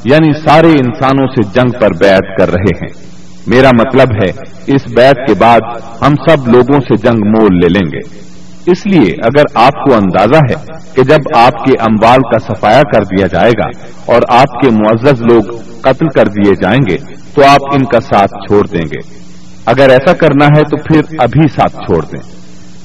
[0.04, 3.10] یعنی سارے انسانوں سے جنگ پر بیعت کر رہے ہیں۔
[3.46, 4.30] میرا مطلب ہے،
[4.66, 5.60] اس بیعت کے بعد
[6.02, 8.30] ہم سب لوگوں سے جنگ مول لے لیں گے۔
[8.70, 13.02] اس لیے اگر آپ کو اندازہ ہے کہ جب آپ کے اموال کا صفایا کر
[13.02, 13.68] دیا جائے گا
[14.06, 15.42] اور آپ کے معزز لوگ
[15.80, 16.96] قتل کر دیے جائیں گے،
[17.34, 19.20] تو آپ ان کا ساتھ چھوڑ دیں گے۔
[19.66, 22.39] اگر ایسا کرنا ہے تو پھر ابھی ساتھ چھوڑ دیں۔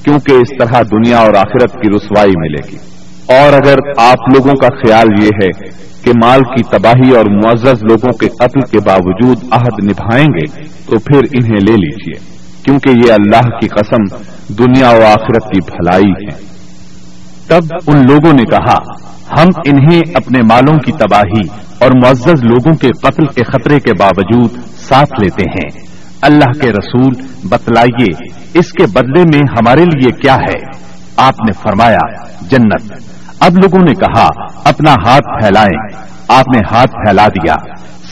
[0.06, 2.78] کیونکہ اس طرح دنیا اور آخرت کی رسوائی ملے گی۔
[3.36, 5.70] اور اگر آپ لوگوں کا خیال یہ ہے
[6.04, 11.00] کہ مال کی تباہی اور معزز لوگوں کے قتل کے باوجود عہد نبھائیں گے، تو
[11.00, 14.15] پھر انہیں لے لیجیے کیونکہ یہ اللہ کی قسم
[14.54, 16.56] دنیا و آخرت کی بھلائی ہے۔
[17.48, 18.78] تب ان لوگوں نے کہا،
[19.41, 21.48] ہم انہیں اپنے مالوں کی تباہی
[21.80, 25.85] اور معزز لوگوں کے قتل کے خطرے کے باوجود ساتھ لیتے ہیں۔
[26.25, 27.13] اللہ کے رسول
[27.49, 30.85] بتلائیے، اس کے بدلے میں ہمارے لیے کیا ہے؟
[31.17, 32.93] آپ نے فرمایا، جنت۔
[33.39, 34.27] اب لوگوں نے کہا،
[34.63, 37.55] اپنا ہاتھ پھیلائیں۔ آپ نے ہاتھ پھیلا دیا۔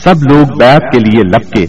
[0.02, 1.66] سب لوگ بیعت کے لیے لپکے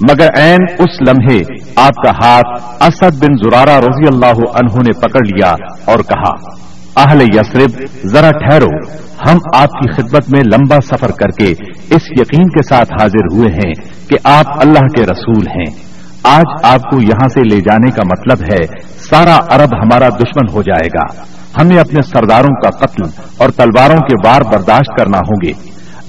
[0.00, 1.38] مگر عین اس لمحے
[1.76, 6.59] آپ کا ہاتھ اسد بن زرارہ رضی اللہ عنہ نے پکڑ لیا اور کہا
[6.96, 9.00] اہل یسرب ذرا ٹھہرو،
[9.30, 11.52] ہم آپ کی خدمت میں لمبا سفر کر کے
[11.90, 13.74] اس یقین کے ساتھ حاضر ہوئے ہیں
[14.08, 15.90] کہ آپ اللہ کے رسول ہیں۔
[16.22, 20.62] آج آپ کو یہاں سے لے جانے کا مطلب ہے، سارا عرب ہمارا دشمن ہو
[20.62, 21.24] جائے گا۔
[21.60, 23.02] ہمیں اپنے سرداروں کا قتل
[23.36, 25.52] اور تلواروں کے وار برداشت کرنا ہوں گے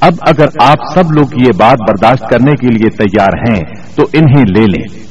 [0.02, 3.62] اب اگر آپ سب لوگ یہ بات برداشت کرنے کے لیے تیار ہیں،
[3.96, 5.02] تو انہیں لے لیں۔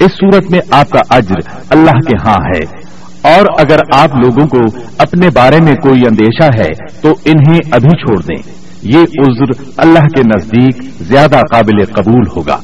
[0.00, 2.79] اس صورت میں آپ کا اجر اللہ کے ہاں ہے۔
[3.22, 8.16] اور اگر آپ لوگوں کو اپنے بارے میں کوئی اندیشہ ہے تو انہیں ابھی چھوڑ
[8.16, 12.58] دیں۔ یہ عذر اللہ کے نزدیک زیادہ قابل قبول ہوگا۔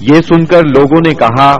[0.00, 1.56] یہ سن کر لوگوں نے کہا،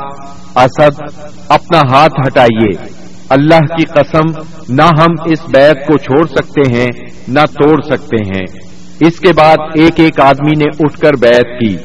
[0.57, 1.03] اسد،
[1.49, 2.87] اپنا ہاتھ ہٹائیے۔
[3.29, 6.89] اللہ کی قسم، نہ ہم اس بیت کو چھوڑ سکتے ہیں،
[7.29, 8.47] نہ توڑ سکتے ہیں۔
[9.01, 11.77] اس کے بعد ایک ایک آدمی نے اٹھ کر بیعت کی۔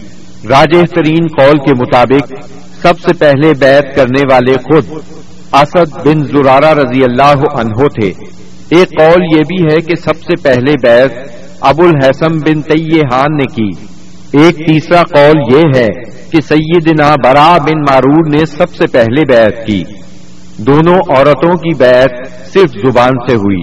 [0.47, 2.34] راجہ ترین قول کے مطابق،
[2.82, 4.86] سب سے پہلے بیعت کرنے والے خود
[5.62, 8.08] اسد بن زرارہ رضی اللہ عنہ تھے۔
[8.70, 11.30] ایک قول یہ بھی ہے کہ سب سے پہلے بیعت
[11.62, 13.86] ابو الحسم بن تیحان نے کی۔
[14.38, 15.88] ایک تیسرا قول یہ ہے
[16.32, 19.84] کہ سیدنا برا بن مارور نے سب سے پہلے بیعت کی۔
[20.58, 23.62] دونوں عورتوں کی بیعت صرف زبان سے ہوئی۔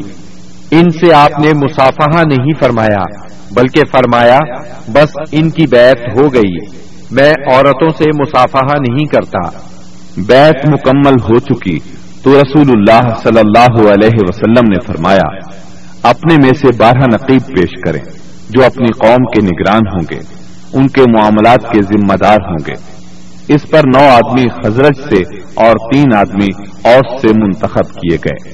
[0.70, 3.02] ان سے آپ نے مسافہ نہیں فرمایا،
[3.50, 4.38] بلکہ فرمایا،
[4.88, 6.56] بس ان کی بیعت ہو گئی۔
[7.10, 9.71] میں عورتوں سے مسافہ نہیں کرتا۔
[10.16, 11.78] بیت مکمل ہو چکی
[12.22, 15.38] تو رسول اللہ صلی اللہ علیہ وسلم نے فرمایا،
[16.02, 18.00] اپنے میں سے بارہ نقیب پیش کریں
[18.50, 20.18] جو اپنی قوم کے نگران ہوں گے،
[20.72, 23.02] ان کے معاملات کے ذمہ دار ہوں گے۔
[23.54, 26.46] اس پر نو آدمی خزرج سے اور تین آدمی
[26.84, 28.50] اوس سے منتخب کیے گئے۔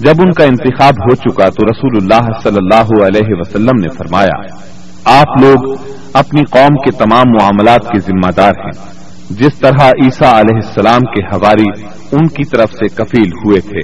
[0.00, 4.56] جب ان کا انتخاب ہو چکا تو رسول اللہ صلی اللہ علیہ وسلم نے فرمایا،
[5.04, 5.76] آپ لوگ
[6.12, 9.00] اپنی قوم کے تمام معاملات کے ذمہ دار ہیں۔
[9.30, 11.68] جس طرح عیسیٰ علیہ السلام کے حواری
[12.12, 13.80] ان کی طرف سے کفیل ہوئے تھے،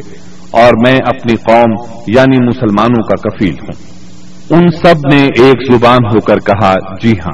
[0.50, 1.74] اور میں اپنی قوم
[2.06, 3.84] یعنی مسلمانوں کا کفیل ہوں۔
[4.50, 6.72] ان سب نے ایک زبان ہو کر کہا
[7.02, 7.32] جی ہاں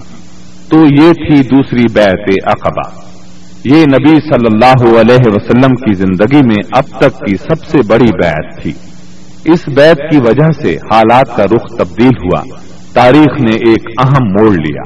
[0.68, 2.88] تو یہ تھی دوسری بیعت اقبا
[3.64, 8.10] یہ نبی صلی اللہ علیہ وسلم کی زندگی میں اب تک کی سب سے بڑی
[8.22, 8.72] بیعت تھی۔
[9.44, 12.42] اس بیعت کی وجہ سے حالات کا رخ تبدیل ہوا۔
[12.94, 14.82] تاریخ نے ایک اہم موڑ لیا۔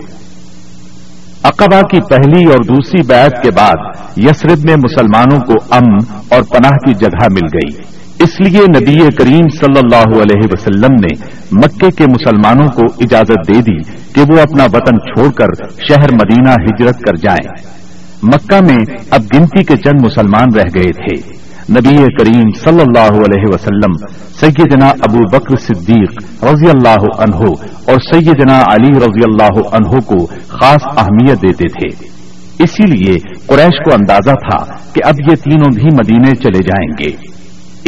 [1.47, 3.77] اقبا کی پہلی اور دوسری بیعت کے بعد
[4.17, 7.83] یسرب میں مسلمانوں کو امن اور پناہ کی جگہ مل گئی۔
[8.19, 13.61] اس لیے نبی کریم صلی اللہ علیہ وسلم نے مکے کے مسلمانوں کو اجازت دے
[13.61, 13.79] دی
[14.15, 17.77] کہ وہ اپنا وطن چھوڑ کر شہر مدینہ ہجرت کر جائیں۔
[18.23, 23.45] مکہ میں اب گنتی کے چند مسلمان رہ گئے تھے۔ نبی کریم صلی اللہ علیہ
[23.47, 23.93] وسلم،
[24.41, 27.51] سیدنا ابو بکر صدیق رضی اللہ عنہ
[27.87, 32.07] اور سیدنا علی رضی اللہ عنہ کو خاص اہمیت دیتے تھے۔
[32.59, 37.37] اسی لیے قریش کو اندازہ تھا کہ اب یہ تینوں بھی مدینے چلے جائیں گے۔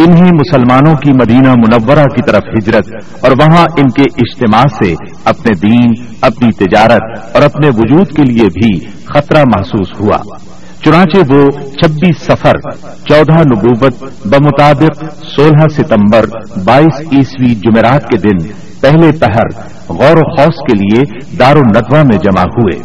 [0.03, 2.89] انہی مسلمانوں کی مدینہ منورہ کی طرف ہجرت
[3.25, 8.45] اور وہاں ان کے اجتماع سے اپنے دین، اپنی تجارت اور اپنے وجود کے لیے
[8.45, 10.48] بھی خطرہ محسوس ہوا۔
[10.85, 12.71] چنانچہ وہ چھبیس سفر،
[13.09, 15.05] چودہ نبوت بمطابق
[15.37, 16.25] سولہ ستمبر
[16.65, 18.49] بائیس عیسوی جمعرات کے دن
[18.81, 21.03] پہلے پہر غور و خوص کے لیے
[21.39, 22.79] دار الدوا میں جمع ہوئے۔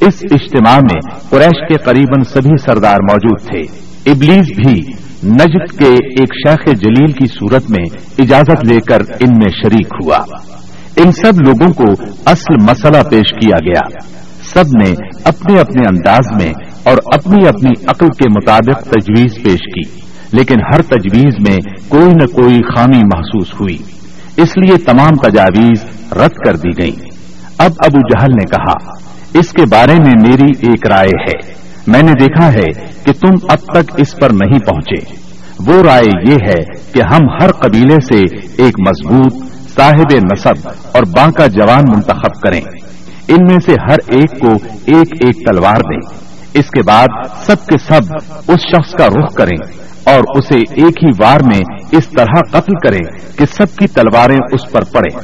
[0.00, 3.60] اس اجتماع میں قریش کے قریب سبھی سردار موجود تھے۔
[4.10, 4.80] ابلیس بھی
[5.24, 7.84] نجد کے ایک شیخ جلیل کی صورت میں
[8.18, 10.18] اجازت لے کر ان میں شریک ہوا۔
[10.96, 14.10] ان سب لوگوں کو اصل مسئلہ پیش کیا گیا۔
[14.42, 16.52] سب نے اپنے اپنے انداز میں
[16.82, 20.00] اور اپنی اپنی عقل کے مطابق تجویز پیش کی،
[20.32, 21.56] لیکن ہر تجویز میں
[21.88, 23.76] کوئی نہ کوئی خامی محسوس ہوئی۔
[24.36, 26.96] اس لیے تمام تجاویز رد کر دی گئی
[27.58, 28.92] اب ابو جہل نے کہا،
[29.34, 33.58] اس کے بارے میں میری ایک رائے ہے۔ میں نے دیکھا ہے کہ تم اب
[33.58, 35.30] تک اس پر نہیں پہنچے۔
[35.66, 39.34] وہ رائے یہ ہے کہ ہم ہر قبیلے سے ایک مضبوط،
[39.76, 42.60] صاحب نصب اور بانکا جوان منتخب کریں۔
[43.28, 44.52] ان میں سے ہر ایک کو
[44.86, 47.06] ایک ایک تلوار دیں۔ اس کے بعد
[47.46, 48.14] سب کے سب
[48.48, 49.56] اس شخص کا رخ کریں
[50.04, 51.60] اور اسے ایک ہی وار میں
[51.92, 55.20] اس طرح قتل کریں کہ سب کی تلواریں اس پر پڑیں۔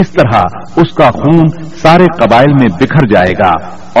[0.00, 0.40] اس طرح
[0.76, 3.50] اس کا خون سارے قبائل میں بکھر جائے گا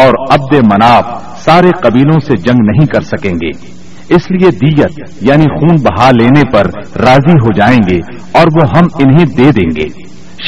[0.00, 1.04] اور عبد مناف
[1.44, 3.74] سارے قبیلوں سے جنگ نہیں کر سکیں گے۔
[4.14, 6.66] اس لیے دیت یعنی خون بہا لینے پر
[7.00, 7.98] راضی ہو جائیں گے
[8.32, 9.88] اور وہ ہم انہیں دے دیں گے۔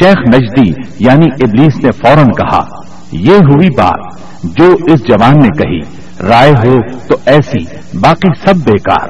[0.03, 2.65] شیخ نجدی یعنی ابلیس نے فوراً کہا،
[3.13, 6.75] یہ ہوئی بات جو اس جوان نے کہی۔ رائے ہو
[7.07, 7.65] تو ایسی،
[8.01, 9.09] باقی سب بیکار۔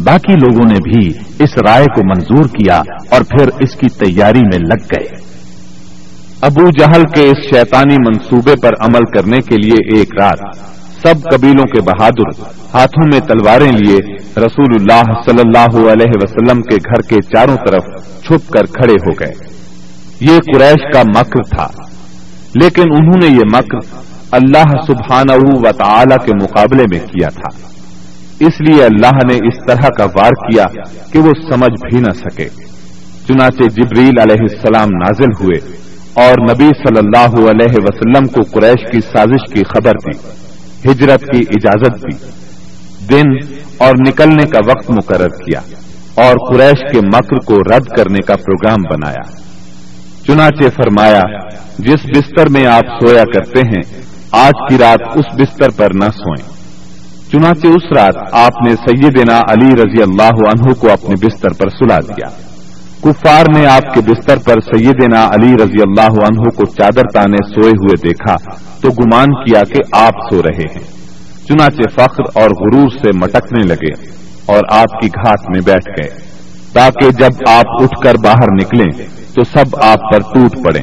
[0.00, 2.80] باقی لوگوں نے بھی اس رائے کو منظور کیا
[3.10, 5.06] اور پھر اس کی تیاری میں لگ گئے۔
[6.40, 10.56] ابو جہل کے اس شیطانی منصوبے پر عمل کرنے کے لیے ایک رات،
[11.02, 12.42] سب قبیلوں کے بہادر
[12.74, 13.98] ہاتھوں میں تلواریں لیے
[14.36, 17.84] رسول اللہ صلی اللہ علیہ وسلم کے گھر کے چاروں طرف
[18.24, 19.34] چھپ کر کھڑے ہو گئے۔
[20.20, 21.66] یہ قریش کا مکر تھا،
[22.54, 23.78] لیکن انہوں نے یہ مکر
[24.34, 27.56] اللہ سبحانہ و تعالی کے مقابلے میں کیا تھا۔
[28.40, 30.64] اس لیے اللہ نے اس طرح کا وار کیا
[31.12, 32.48] کہ وہ سمجھ بھی نہ سکے۔
[33.28, 35.78] چنانچہ جبریل علیہ السلام نازل ہوئے
[36.14, 40.18] اور نبی صلی اللہ علیہ وسلم کو قریش کی سازش کی خبر دی،
[40.90, 42.16] ہجرت کی اجازت دی۔
[43.10, 45.60] دن اور نکلنے کا وقت مقرر کیا
[46.14, 49.54] اور قریش کے مکر کو رد کرنے کا پروگرام بنایا۔
[50.26, 51.20] چنانچہ فرمایا،
[51.78, 56.52] جس بستر میں آپ سویا کرتے ہیں آج کی رات اس بستر پر نہ سوئیں۔
[57.32, 61.98] چنانچہ اس رات آپ نے سیدنا علی رضی اللہ عنہ کو اپنے بستر پر سلا
[62.00, 62.28] دیا۔
[63.00, 67.70] کفار نے آپ کے بستر پر سیدنا علی رضی اللہ عنہ کو چادر تانے سوئے
[67.70, 68.36] ہوئے دیکھا
[68.80, 70.84] تو گمان کیا کہ آپ سو رہے ہیں۔
[71.48, 73.92] چنانچہ فخر اور غرور سے مٹکنے لگے
[74.46, 76.08] اور آپ کی گھاٹ میں بیٹھ گئے۔
[76.72, 80.80] تاکہ جب آپ اٹھ کر باہر نکلیں تو سب آپ پر ٹوٹ پڑے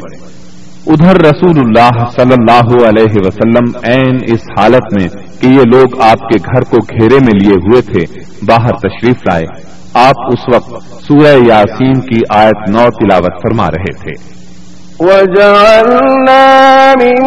[0.87, 5.07] ادھر رسول اللہ صلی اللہ علیہ وسلم عین اس حالت میں
[5.41, 9.43] کہ یہ لوگ آپ کے گھر کو گھیرے میں لیے ہوئے تھے، باہر تشریف لائے۔
[9.93, 14.41] آپ اس وقت سورہ یاسین کی آیت نو تلاوت فرما رہے تھے۔
[15.01, 16.45] وجعلنا
[16.95, 17.21] من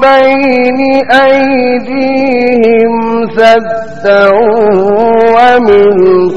[0.00, 0.80] بين
[1.10, 2.94] أيديهم
[3.36, 4.30] سدا
[5.36, 5.90] ومن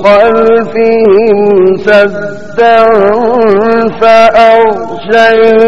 [0.03, 1.37] خلفهم
[1.85, 2.79] سدا
[5.09, 5.59] فأغشيناهم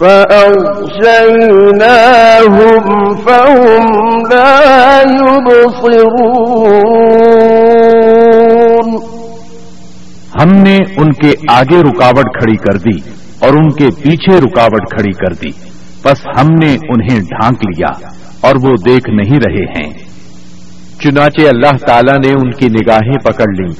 [0.00, 1.54] فأغشيناهم
[3.26, 3.86] فهم
[4.30, 6.48] لا يبصرون
[10.40, 15.12] ہم نے ان کے آگے رکاوٹ کھڑی کر دی اور ان کے پیچھے رکاوٹ کھڑی
[15.12, 15.68] کر دی۔
[16.04, 18.08] بس ہم نے انہیں ڈھانک لیا
[18.40, 19.92] اور وہ دیکھ نہیں رہے ہیں۔
[21.00, 23.72] چنانچہ اللہ تعالیٰ نے ان کی نگاہیں پکڑ لی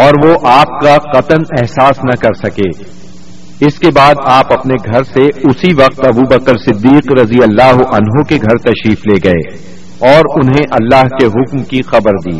[0.00, 2.84] اور وہ آپ کا قطن احساس نہ کر سکے۔
[3.66, 8.22] اس کے بعد آپ اپنے گھر سے اسی وقت ابو بکر صدیق رضی اللہ عنہ
[8.22, 9.56] کے گھر تشریف لے گئے
[10.10, 12.38] اور انہیں اللہ کے حکم کی خبر دی۔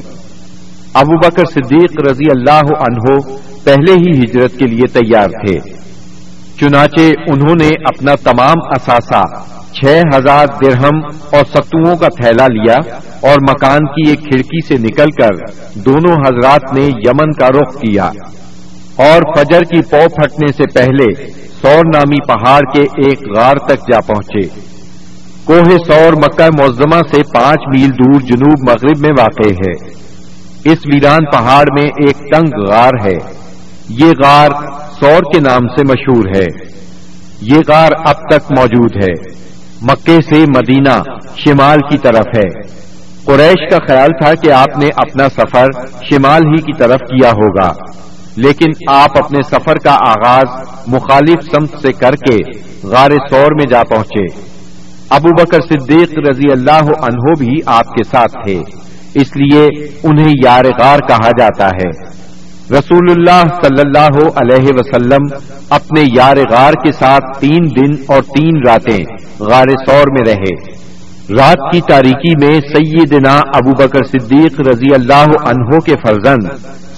[0.94, 5.58] ابو بکر صدیق رضی اللہ عنہ پہلے ہی ہجرت کے لیے تیار تھے۔
[6.60, 9.22] چنانچہ انہوں نے اپنا تمام اثاثہ
[9.72, 9.84] چھ
[10.16, 12.74] ہزار درہم اور ستوؤں کا تھیلا لیا
[13.20, 15.30] اور مکان کی ایک کھڑکی سے نکل کر
[15.74, 18.10] دونوں حضرات نے یمن کا رخ کیا۔
[18.96, 21.26] اور فجر کی پو پھٹنے سے پہلے
[21.62, 24.60] سور نامی پہاڑ کے ایک غار تک جا پہنچے۔
[25.44, 29.88] کوہ سور مکہ معظمہ سے پانچ میل دور جنوب مغرب میں واقع ہے۔
[30.72, 33.41] اس ویران پہاڑ میں ایک تنگ غار ہے۔
[33.98, 34.48] یہ غار
[35.00, 36.46] سور کے نام سے مشہور ہے۔
[37.40, 39.42] یہ غار اب تک موجود ہے۔
[39.82, 41.02] مکے سے مدینہ
[41.36, 42.60] شمال کی طرف ہے۔
[43.24, 45.66] قریش کا خیال تھا کہ آپ نے اپنا سفر
[46.10, 47.72] شمال ہی کی طرف کیا ہوگا۔
[48.36, 52.36] لیکن آپ اپنے سفر کا آغاز مخالف سمت سے کر کے
[52.86, 54.24] غار سور میں جا پہنچے۔
[55.10, 58.62] ابو بکر صدیق رضی اللہ عنہ بھی آپ کے ساتھ تھے۔
[59.14, 59.66] اس لیے
[60.02, 62.21] انہیں یار غار کہا جاتا ہے۔
[62.72, 65.24] رسول اللہ صلی اللہ علیہ وسلم
[65.70, 69.04] اپنے یار غار کے ساتھ تین دن اور تین راتیں
[69.40, 70.54] غار سور میں رہے۔
[71.36, 76.46] رات کی تاریکی میں سیدنا ابو بکر صدیق رضی اللہ عنہ کے فرزند،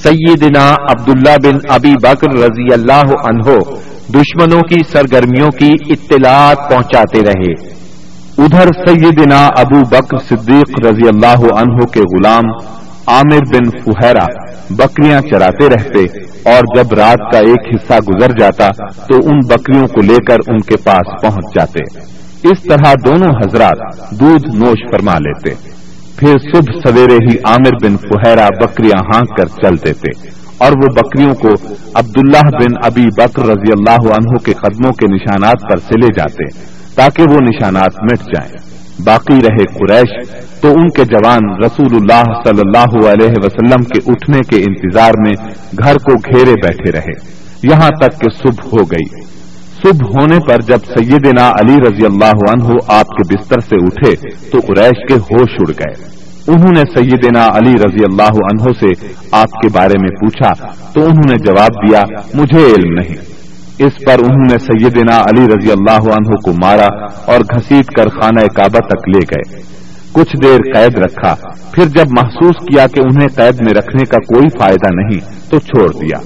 [0.03, 3.59] سیدنا عبداللہ بن ابی بکر رضی اللہ عنہ
[4.15, 7.53] دشمنوں کی سرگرمیوں کی اطلاعات پہنچاتے رہے۔
[8.39, 12.45] ادھر سیدنا ابو بکر صدیق رضی اللہ عنہ کے غلام
[13.07, 14.25] عامر بن فہرا
[14.71, 16.01] بکریاں چراتے رہتے
[16.55, 20.59] اور جب رات کا ایک حصہ گزر جاتا تو ان بکریوں کو لے کر ان
[20.59, 21.99] کے پاس پہنچ جاتے۔
[22.49, 25.55] اس طرح دونوں حضرات دودھ نوش فرما لیتے۔
[26.17, 30.11] پھر صبح سویرے ہی عامر بن فہرا بکریاں ہانک کر چل دیتے
[30.59, 31.49] اور وہ بکریوں کو
[31.95, 36.45] عبداللہ بن ابی بکر رضی اللہ عنہ کے قدموں کے نشانات پر سے لے جاتے
[36.95, 38.74] تاکہ وہ نشانات مٹ جائیں۔
[39.05, 40.31] باقی رہے قریش،
[40.61, 45.33] تو ان کے جوان رسول اللہ صلی اللہ علیہ وسلم کے اٹھنے کے انتظار میں
[45.85, 49.35] گھر کو گھیرے بیٹھے رہے۔ یہاں تک کہ صبح ہو گئی۔
[49.83, 54.59] صبح ہونے پر جب سیدنا علی رضی اللہ عنہ آپ کے بستر سے اٹھے، تو
[54.67, 56.15] قریش کے ہوش اڑ گئے۔
[56.49, 60.53] انہوں نے سیدنا علی رضی اللہ عنہ سے آپ کے بارے میں پوچھا،
[60.93, 62.03] تو انہوں نے جواب دیا،
[62.35, 63.34] مجھے علم نہیں۔
[63.79, 68.41] اس پر انہوں نے سیدنا علی رضی اللہ عنہ کو مارا اور گھسیٹ کر خانہ
[68.41, 69.63] کعبہ تک لے گئے۔
[70.13, 71.35] کچھ دیر قید رکھا،
[71.73, 75.93] پھر جب محسوس کیا کہ انہیں قید میں رکھنے کا کوئی فائدہ نہیں، تو چھوڑ
[75.93, 76.19] دیا۔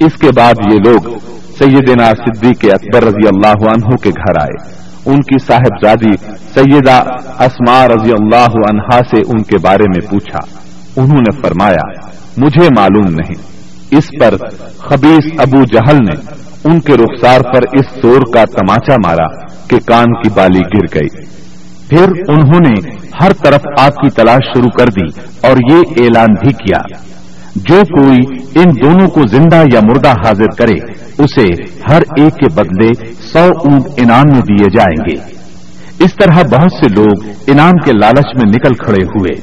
[0.00, 1.18] اس کے بعد یہ لوگ
[1.58, 6.12] سیدنا صدیق اکبر رضی اللہ عنہ کے گھر آئے۔ ان کی صاحبزادی
[6.54, 7.02] سیدہ
[7.42, 10.38] اسما رضی اللہ عنہا سے ان کے بارے میں پوچھا۔
[11.00, 12.06] انہوں نے فرمایا،
[12.36, 13.50] مجھے معلوم نہیں۔
[13.90, 14.34] اس پر
[14.78, 20.22] خبیص ابو جہل نے ان کے رخسار پر اس زور کا تماچا مارا کہ کان
[20.22, 21.24] کی بالی گر گئی۔
[21.88, 22.90] پھر انہوں نے
[23.22, 27.10] ہر طرف آپ کی تلاش شروع کر دی اور یہ اعلان بھی کیا۔
[27.56, 28.18] جو کوئی
[28.54, 33.82] ان دونوں کو زندہ یا مردہ حاضر کرے، اسے ہر ایک کے بدلے سو اونٹ
[33.96, 35.40] انعام میں دیے جائیں گے۔
[36.04, 39.40] اس طرح بہت سے لوگ انعام کے لالچ میں نکل کھڑے ہوئے۔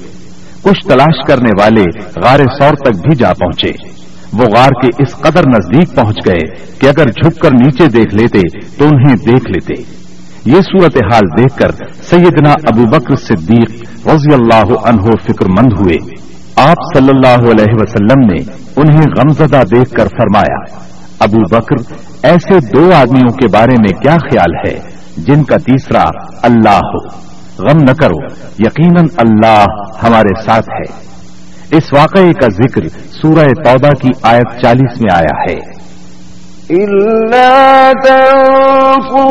[0.61, 3.96] کچھ تلاش کرنے والے غار سور تک بھی جا پہنچے۔
[4.33, 8.39] وہ غار کے اس قدر نزدیک پہنچ گئے کہ اگر جھک کر نیچے دیکھ لیتے
[8.77, 9.97] تو انہیں دیکھ لیتے۔
[10.45, 11.71] یہ صورتحال دیکھ کر
[12.03, 13.71] سیدنا ابو بکر صدیق
[14.07, 18.41] رضی اللہ عنہ فکر مند ہوئے۔ آپ صلی اللہ علیہ وسلم نے
[18.77, 20.77] انہیں غمزدہ دیکھ کر فرمایا،
[21.19, 24.79] ابو بکر، ایسے دو آدمیوں کے بارے میں کیا خیال ہے
[25.17, 26.03] جن کا تیسرا
[26.43, 27.07] اللہ ہو؟
[27.59, 28.25] غم نہ کرو،
[28.59, 29.65] یقیناً اللہ
[30.03, 31.07] ہمارے ساتھ ہے۔
[31.71, 32.81] اس واقعے کا ذکر
[33.21, 35.77] سورہ توبہ کی آیت چالیس میں آیا ہے۔
[36.69, 39.27] إلا تنصروه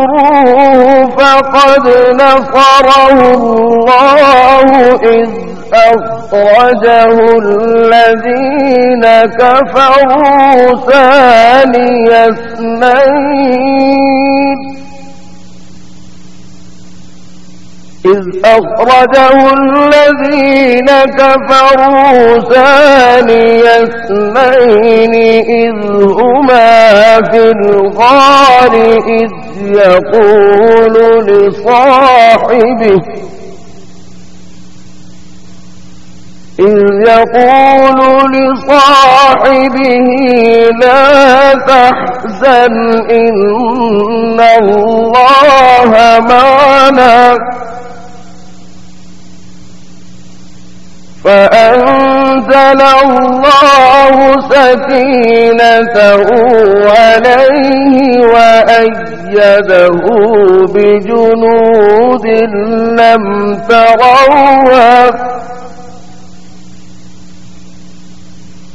[1.16, 1.86] فقد
[2.20, 4.68] نصره الله
[5.04, 5.30] إذ
[5.74, 9.04] أخرجه الذين
[9.40, 10.58] كفروا
[10.90, 13.66] ثاني اثنين
[18.06, 20.86] إذ أخرجه الذين
[21.18, 25.14] كفروا ثاني اثنين
[25.48, 28.74] إذ هما في الغار
[29.06, 29.30] إذ
[29.62, 30.94] يقول
[31.26, 33.02] لصاحبه
[36.60, 37.98] إذ يقول
[38.32, 40.06] لصاحبه
[40.82, 42.76] لا تحزن
[43.10, 45.90] إن الله
[46.20, 47.36] معنا
[51.24, 54.16] فأنزل الله
[54.50, 56.24] سكينته
[56.90, 60.04] عليه وأيده
[60.74, 62.26] بجنود
[63.00, 63.24] لم
[63.68, 65.10] تروها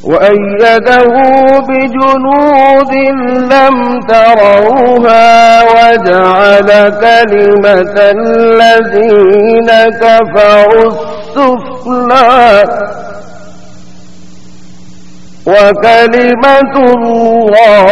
[0.03, 1.05] وأيده
[1.69, 2.93] بجنود
[3.53, 6.69] لم تروها وجعل
[7.01, 9.69] كلمة الذين
[10.01, 12.63] كفروا السفلى
[15.47, 17.85] وكلمة الله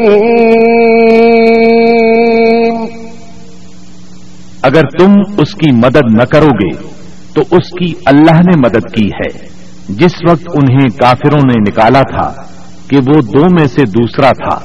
[4.62, 6.72] اگر تم اس کی مدد نہ کرو گے
[7.34, 9.55] تو اس کی اللہ نے مدد کی ہے۔
[9.88, 12.42] جس وقت انہیں کافروں نے نکالا تھا
[12.88, 14.58] کہ وہ دو میں سے دوسرا تھا،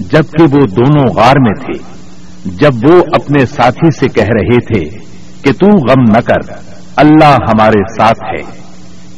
[0.00, 1.98] جبکہ وہ دونوں غار میں تھے۔
[2.44, 4.98] جب وہ اپنے ساتھی سے کہہ رہے تھے
[5.42, 6.52] کہ تو غم نہ کر،
[6.96, 8.58] اللہ ہمارے ساتھ ہے۔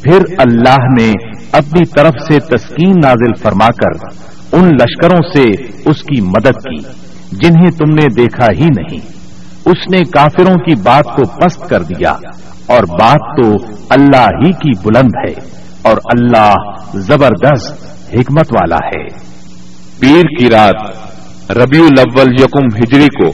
[0.03, 1.13] پھر اللہ نے
[1.53, 4.05] اپنی طرف سے تسکین نازل فرما کر
[4.53, 5.49] ان لشکروں سے
[5.91, 6.83] اس کی مدد کی،
[7.33, 8.99] جنہیں تم نے دیکھا ہی نہیں۔
[9.65, 12.15] اس نے کافروں کی بات کو پست کر دیا۔
[12.71, 15.33] اور بات تو اللہ ہی کی بلند ہے
[15.83, 16.55] اور اللہ
[16.95, 17.73] زبردست
[18.13, 19.07] حکمت والا ہے۔
[20.01, 21.01] پیر کی رات
[21.51, 23.29] ربیع الاول یکم ہجری کو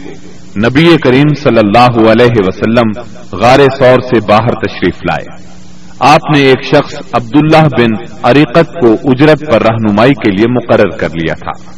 [0.66, 3.00] نبی کریم صلی اللہ علیہ وسلم
[3.36, 5.56] غار سور سے باہر تشریف لائے۔
[5.98, 11.08] آپ نے ایک شخص عبداللہ بن عریقت کو اجرت پر رہنمائی کے لیے مقرر کر
[11.08, 11.72] لیا تھا۔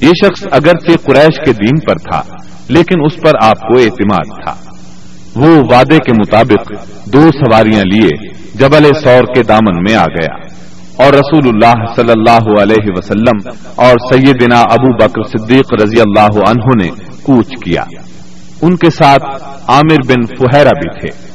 [0.00, 2.22] یہ شخص اگرچہ قریش کے دین پر تھا،
[2.68, 4.71] لیکن اس پر آپ کو اعتماد تھا۔
[5.36, 6.72] وہ وعدے کے مطابق
[7.12, 8.08] دو سواریاں لیے
[8.54, 10.62] جبل سور کے دامن میں آ گیا۔
[11.04, 16.84] اور رسول اللہ صلی اللہ علیہ وسلم اور سیدنا ابو بکر صدیق رضی اللہ عنہ
[16.84, 16.88] نے
[17.22, 17.82] کوچ کیا۔
[18.62, 19.24] ان کے ساتھ
[19.68, 21.32] عامر بن فہرا بھی تھے۔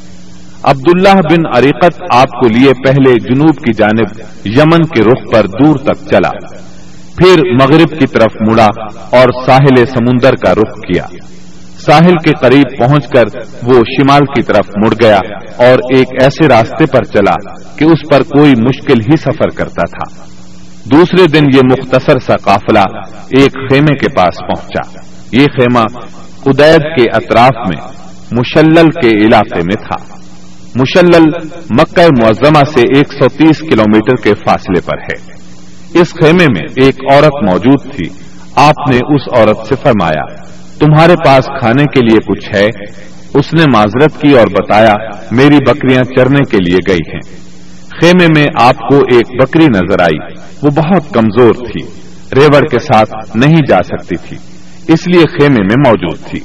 [0.64, 5.76] عبداللہ بن عریقت آپ کو لیے پہلے جنوب کی جانب یمن کے رخ پر دور
[5.76, 6.30] تک چلا۔
[7.18, 8.68] پھر مغرب کی طرف مڑا
[9.12, 11.04] اور ساحل سمندر کا رخ کیا۔
[11.88, 13.24] ساحل کے قریب پہنچ کر
[13.64, 15.20] وہ شمال کی طرف مڑ گیا
[15.58, 17.34] اور ایک ایسے راستے پر چلا
[17.76, 20.26] کہ اس پر کوئی مشکل ہی سفر کرتا تھا۔
[20.86, 25.00] دوسرے دن یہ مختصر سا قافلہ ایک خیمے کے پاس پہنچا۔
[25.32, 25.84] یہ خیمہ
[26.46, 27.88] ادید کے اطراف میں
[28.32, 30.18] مشلل کے علاقے میں تھا۔
[30.76, 31.24] مشلل
[31.70, 35.38] مکہ معظمہ سے ایک سو تیس کلو کے فاصلے پر ہے۔
[36.02, 38.10] اس خیمے میں ایک عورت موجود تھی۔
[38.56, 40.48] آپ نے اس عورت سے فرمایا
[40.80, 42.68] تمہارے پاس کھانے کے لیے کچھ ہے؟
[43.34, 44.96] اس نے معذرت کی اور بتایا،
[45.32, 47.48] میری بکریاں چرنے کے لیے گئی ہیں۔
[48.02, 51.86] خیمے میں آپ کو ایک بکری نظر آئی۔ وہ بہت کمزور تھی۔
[52.36, 54.38] ریوڑ کے ساتھ نہیں جا سکتی تھی۔
[54.94, 56.40] اس لیے خیمے میں موجود تھی۔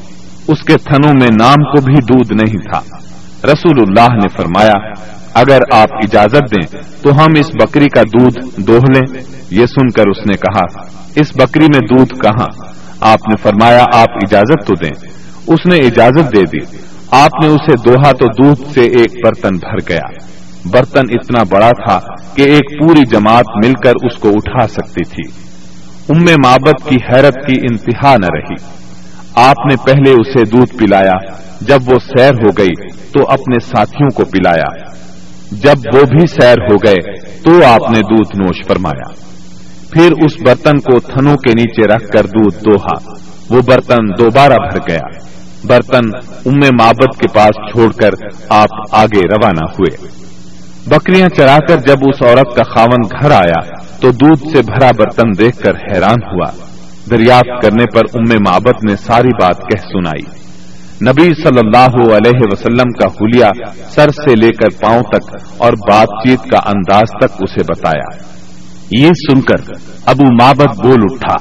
[0.49, 2.97] اس کے تھنوں میں نام کو بھی دودھ نہیں تھا۔
[3.45, 4.91] رسول اللہ نے فرمایا،
[5.35, 10.05] اگر آپ اجازت دیں تو ہم اس بکری کا دودھ دوہ لیں۔ یہ سن کر
[10.09, 10.83] اس نے کہا،
[11.17, 12.72] اس بکری میں دودھ کہاں؟
[13.03, 15.09] آپ نے فرمایا، آپ اجازت تو دیں۔
[15.47, 16.77] اس نے اجازت دے دی۔
[17.11, 20.33] آپ نے اسے دوہا تو دودھ سے ایک برتن بھر گیا۔
[20.65, 22.01] برتن اتنا بڑا تھا
[22.35, 25.43] کہ ایک پوری جماعت مل کر اس کو اٹھا سکتی تھی۔
[26.09, 28.83] ام مابت کی حیرت کی انتہا نہ رہی۔
[29.35, 34.25] آپ نے پہلے اسے دودھ پلایا۔ جب وہ سیر ہو گئی تو اپنے ساتھیوں کو
[34.25, 34.93] پلایا۔
[35.51, 39.32] جب وہ بھی سیر ہو گئے تو آپ نے دودھ نوش فرمایا۔
[39.93, 43.11] پھر اس برتن کو تھنوں کے نیچے رکھ کر دودھ دوہا۔
[43.51, 45.19] وہ برتن دوبارہ بھر گیا۔
[45.65, 46.17] برتن
[46.47, 48.11] ام مابت کے پاس چھوڑ کر
[48.49, 50.07] آپ آگے روانہ ہوئے۔
[50.87, 55.31] بکریاں چرا کر جب اس عورت کا خاون گھر آیا تو دودھ سے بھرا برتن
[55.39, 56.51] دیکھ کر حیران ہوا۔
[57.11, 60.43] دریافت کرنے پر ام مابت نے ساری بات کہہ سنائی۔
[61.11, 66.07] نبی صلی اللہ علیہ وسلم کا حلیہ سر سے لے کر پاؤں تک اور بات
[66.07, 68.33] چیت کا انداز تک اسے بتایا۔
[68.99, 69.73] یہ سن کر
[70.07, 71.37] ابو مابد بول اٹھا،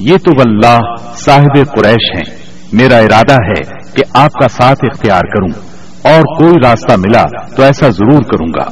[0.00, 0.78] یہ تو واللہ
[1.16, 2.36] صاحب قریش ہیں،
[2.72, 3.60] میرا ارادہ ہے
[3.94, 5.50] کہ آپ کا ساتھ اختیار کروں،
[6.02, 7.24] اور کوئی راستہ ملا
[7.56, 8.68] تو ایسا ضرور کروں گا۔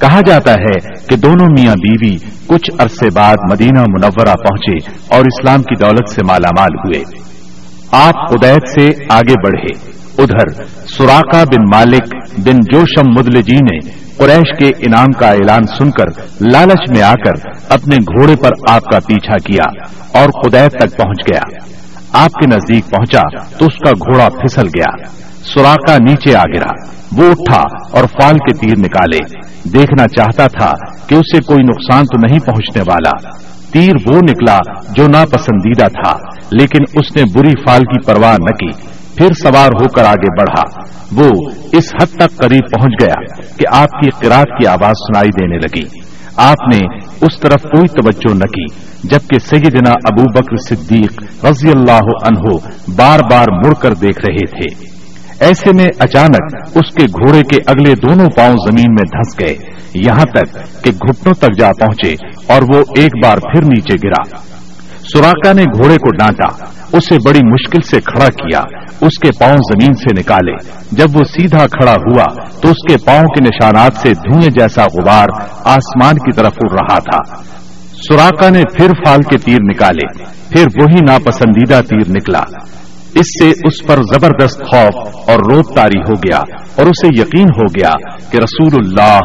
[0.00, 2.16] کہا جاتا ہے کہ دونوں میاں بیوی
[2.46, 4.76] کچھ عرصے بعد مدینہ منورہ پہنچے
[5.16, 7.02] اور اسلام کی دولت سے مالا مال ہوئے۔
[7.92, 9.72] آپ قدیت سے آگے بڑھے۔
[10.22, 13.78] ادھر سوراقا بن مالک بن جوشم مدلجی نے
[14.18, 16.06] قریش کے انعام کا اعلان سن کر
[16.40, 19.84] لالچ میں آ کر اپنے گھوڑے پر آپ کا پیچھا کیا
[20.20, 21.40] اور قدیت تک پہنچ گیا۔
[22.12, 25.06] آپ کے نزدیک پہنچا تو اس کا گھوڑا پھسل گیا۔
[25.44, 29.18] سوراقا نیچے آ گرا۔ وہ اٹھا اور فال کے تیر نکالے۔
[29.64, 30.70] دیکھنا چاہتا تھا
[31.06, 33.30] کہ اسے کوئی نقصان تو نہیں پہنچنے والا۔
[33.72, 34.58] تیر وہ نکلا
[34.90, 36.16] جو ناپسندیدہ تھا،
[36.50, 40.62] لیکن اس نے بری فال کی پرواہ نہ کی۔ پھر سوار ہو کر آگے بڑھا۔
[41.12, 45.56] وہ اس حد تک قریب پہنچ گیا کہ آپ کی قرآد کی آواز سنائی دینے
[45.56, 46.00] لگی۔
[46.36, 46.84] آپ نے
[47.20, 48.64] اس طرف کوئی توجہ نہ کی،
[49.04, 52.56] جبکہ سیدنا ابو بکر صدیق رضی اللہ عنہ
[52.96, 54.88] بار بار مڑ کر دیکھ رہے تھے۔
[55.40, 59.54] ایسے میں اچانک اس کے گھوڑے کے اگلے دونوں پاؤں زمین میں دھس گئے،
[59.94, 60.54] یہاں تک
[60.84, 62.14] کہ گھٹنوں تک جا پہنچے
[62.46, 64.36] اور وہ ایک بار پھر نیچے گرا۔
[65.14, 68.60] سوراخا نے گھوڑے کو ڈانٹا، اسے بڑی مشکل سے کھڑا کیا،
[69.00, 70.52] اس کے پاؤں زمین سے نکالے۔
[70.92, 72.24] جب وہ سیدھا کھڑا ہوا،
[72.60, 75.26] تو اس کے پاؤں کے نشانات سے دھوئیں جیسا غبار
[75.64, 77.42] آسمان کی طرف اڑ رہا تھا۔
[77.92, 82.42] سوراخا نے پھر فال کے تیر نکالے، پھر وہی ناپسندیدہ تیر نکلا۔
[83.18, 86.38] اس سے اس پر زبردست خوف اور روب تاری ہو گیا
[86.76, 87.90] اور اسے یقین ہو گیا
[88.30, 89.20] کہ رسول اللہ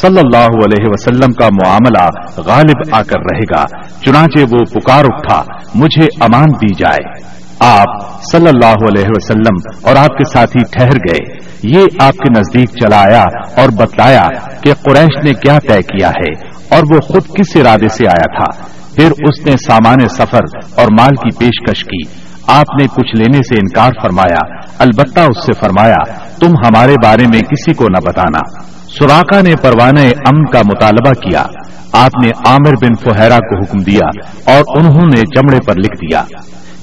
[0.00, 3.64] صلی اللہ علیہ وسلم کا معاملہ غالب آ کر رہے گا،
[4.04, 5.44] چنانچہ وہ پکار اٹھا،
[5.74, 11.36] مجھے امان دی جائے۔ آپ صلی اللہ علیہ وسلم اور آپ کے ساتھی ٹھہر گئے۔
[11.62, 13.24] یہ آپ کے نزدیک چلا آیا
[13.56, 14.28] اور بتلایا
[14.62, 18.62] کہ قریش نے کیا طے کیا ہے اور وہ خود کس ارادے سے آیا تھا۔
[18.94, 23.54] پھر اس نے سامان سفر اور مال کی پیشکش کی۔ آپ نے کچھ لینے سے
[23.54, 29.40] انکار فرمایا، البتہ اس سے فرمایا، تم ہمارے بارے میں کسی کو نہ بتانا۔ سوراخا
[29.40, 31.44] نے پروانہ امن کا مطالبہ کیا۔
[31.92, 34.08] آپ نے عامر بن فہرا کو حکم دیا
[34.54, 36.22] اور انہوں نے چمڑے پر لکھ دیا۔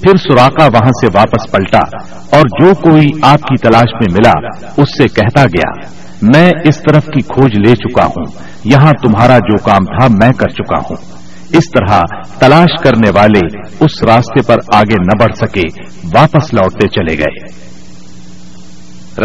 [0.01, 1.97] پھر سوراخا وہاں سے واپس پلٹا
[2.31, 5.87] اور جو کوئی آپ کی تلاش میں ملا، اس سے کہتا گیا،
[6.21, 8.25] میں اس طرف کی کھوج لے چکا ہوں۔
[8.63, 11.22] یہاں تمہارا جو کام تھا، میں کر چکا ہوں۔
[11.53, 11.99] اس طرح
[12.39, 15.83] تلاش کرنے والے اس راستے پر آگے نہ بڑھ سکے،
[16.13, 17.63] واپس لوٹتے چلے گئے۔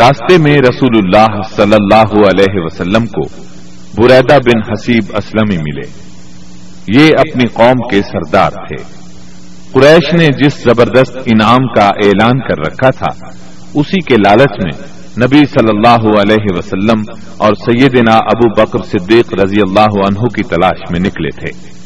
[0.00, 3.22] راستے میں رسول اللہ صلی اللہ علیہ وسلم کو
[4.02, 6.08] بریدہ بن حسیب اسلمی ملے۔
[6.98, 8.98] یہ اپنی قوم کے سردار تھے۔
[9.72, 13.26] قریش نے جس زبردست انعام کا اعلان کر رکھا تھا،
[13.74, 17.02] اسی کے لالچ میں نبی صلی اللہ علیہ وسلم
[17.36, 21.77] اور سیدنا ابو بکر صدیق رضی اللہ عنہ کی تلاش میں نکلے تھے۔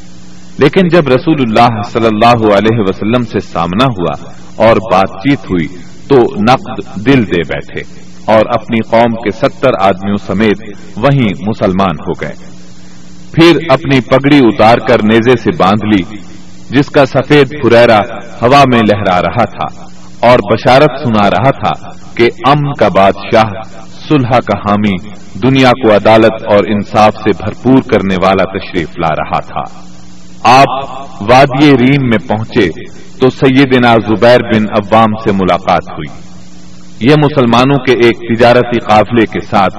[0.59, 4.31] لیکن جب رسول اللہ صلی اللہ علیہ وسلم سے سامنا ہوا
[4.69, 5.67] اور بات چیت ہوئی
[6.09, 7.81] تو نقد دل دے بیٹھے
[8.33, 10.63] اور اپنی قوم کے ستر آدمیوں سمیت
[10.97, 12.35] وہیں مسلمان ہو گئے۔
[13.33, 16.17] پھر اپنی پگڑی اتار کر نیزے سے باندھ لی،
[16.71, 17.99] جس کا سفید پھریرا
[18.43, 19.85] ہوا میں لہرا رہا تھا
[20.29, 23.51] اور بشارت سنا رہا تھا کہ امن کا بادشاہ
[24.09, 25.09] سلحا کا حامی
[25.43, 29.92] دنیا کو عدالت اور انصاف سے بھرپور کرنے والا تشریف لا رہا تھا۔
[30.45, 32.69] آپ وادی ریم میں پہنچے
[33.21, 36.21] تو سیدنا زبیر بن عوام سے ملاقات ہوئی۔
[37.01, 39.75] یہ مسلمانوں کے ایک تجارتی قافلے کے ساتھ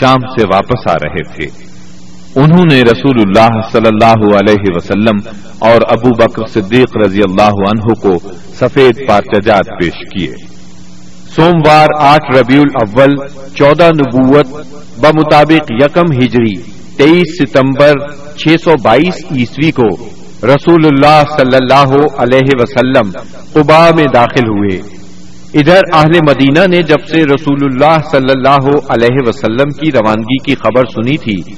[0.00, 1.74] شام سے واپس آ رہے تھے۔
[2.34, 5.18] انہوں نے رسول اللہ صلی اللہ علیہ وسلم
[5.58, 10.32] اور ابو بکر صدیق رضی اللہ عنہ کو سفید پارچجات پیش کیے۔
[11.36, 13.16] سوموار آٹھ ربیع الاول
[13.54, 14.46] چودہ نبوت
[15.00, 17.92] بمطابق یکم ہجری تیئیس ستمبر
[18.36, 19.88] چھ سو بائیس عیسوی کو
[20.46, 23.10] رسول اللہ صلی اللہ علیہ وسلم
[23.52, 24.78] قبا میں داخل ہوئے۔
[25.54, 30.54] ادھر اہل مدینہ نے جب سے رسول اللہ صلی اللہ علیہ وسلم کی روانگی کی
[30.54, 31.52] خبر سنی تھی،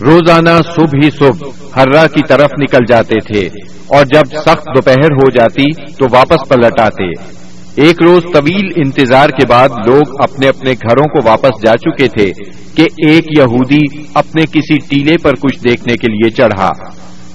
[0.00, 3.48] روزانہ صبح ہی صبح ہررا کی طرف نکل جاتے تھے
[3.86, 7.41] اور جب سخت دوپہر ہو جاتی تو واپس پلٹ آتے۔
[7.76, 12.32] ایک روز طویل انتظار کے بعد لوگ اپنے اپنے گھروں کو واپس جا چکے تھے
[12.74, 16.68] کہ ایک یہودی اپنے کسی ٹیلے پر کچھ دیکھنے کے لیے چڑھا۔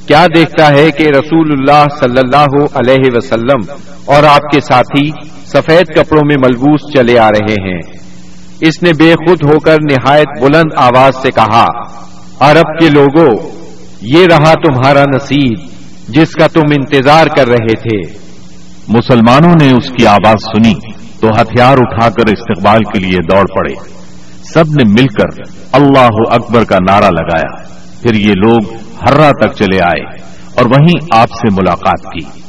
[0.08, 3.72] کیا دیکھتا ہے کہ رسول اللہ صلی اللہ علیہ وسلم
[4.06, 5.10] اور آپ کے ساتھی
[5.46, 7.80] سفید کپڑوں میں ملبوس چلے آ رہے ہیں۔
[8.62, 11.66] اس نے بے خود ہو کر نہایت بلند آواز سے کہا،
[12.40, 13.50] عرب کے لوگوں
[14.02, 15.60] یہ رہا تمہارا نصیب
[16.08, 18.27] جس کا تم انتظار کر رہے تھے۔
[18.88, 20.74] مسلمانوں نے اس کی آواز سنی
[21.20, 23.74] تو ہتھیار اٹھا کر استقبال کے لیے دوڑ پڑے۔
[24.54, 27.64] سب نے مل کر اللہ اکبر کا نعرہ لگایا۔
[28.02, 30.22] پھر یہ لوگ ہررا تک چلے آئے
[30.56, 32.42] اور وہیں آپ سے ملاقات کی۔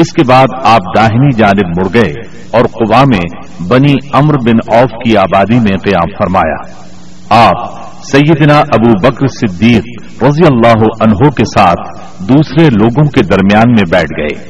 [0.00, 2.12] اس کے بعد آپ داہنی جانب مڑ گئے
[2.50, 6.84] اور قبا میں بنی امر بن اوف کی آبادی میں قیام فرمایا۔
[7.30, 13.84] آپ سیدنا ابو بکر صدیق رضی اللہ عنہ کے ساتھ دوسرے لوگوں کے درمیان میں
[13.90, 14.49] بیٹھ گئے۔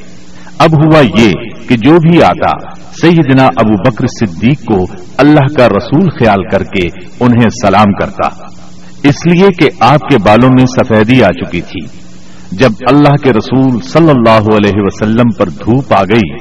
[0.61, 1.33] اب ہوا یہ
[1.69, 4.85] کہ جو بھی آتا، سیدنا ابو بکر صدیق کو
[5.19, 6.87] اللہ کا رسول خیال کر کے
[7.21, 8.29] انہیں سلام کرتا۔
[9.03, 11.87] اس لیے کہ آپ کے بالوں میں سفیدی آ چکی تھی۔
[12.53, 16.33] جب اللہ کے رسول صلی اللہ علیہ وسلم پر دھوپ آ گئی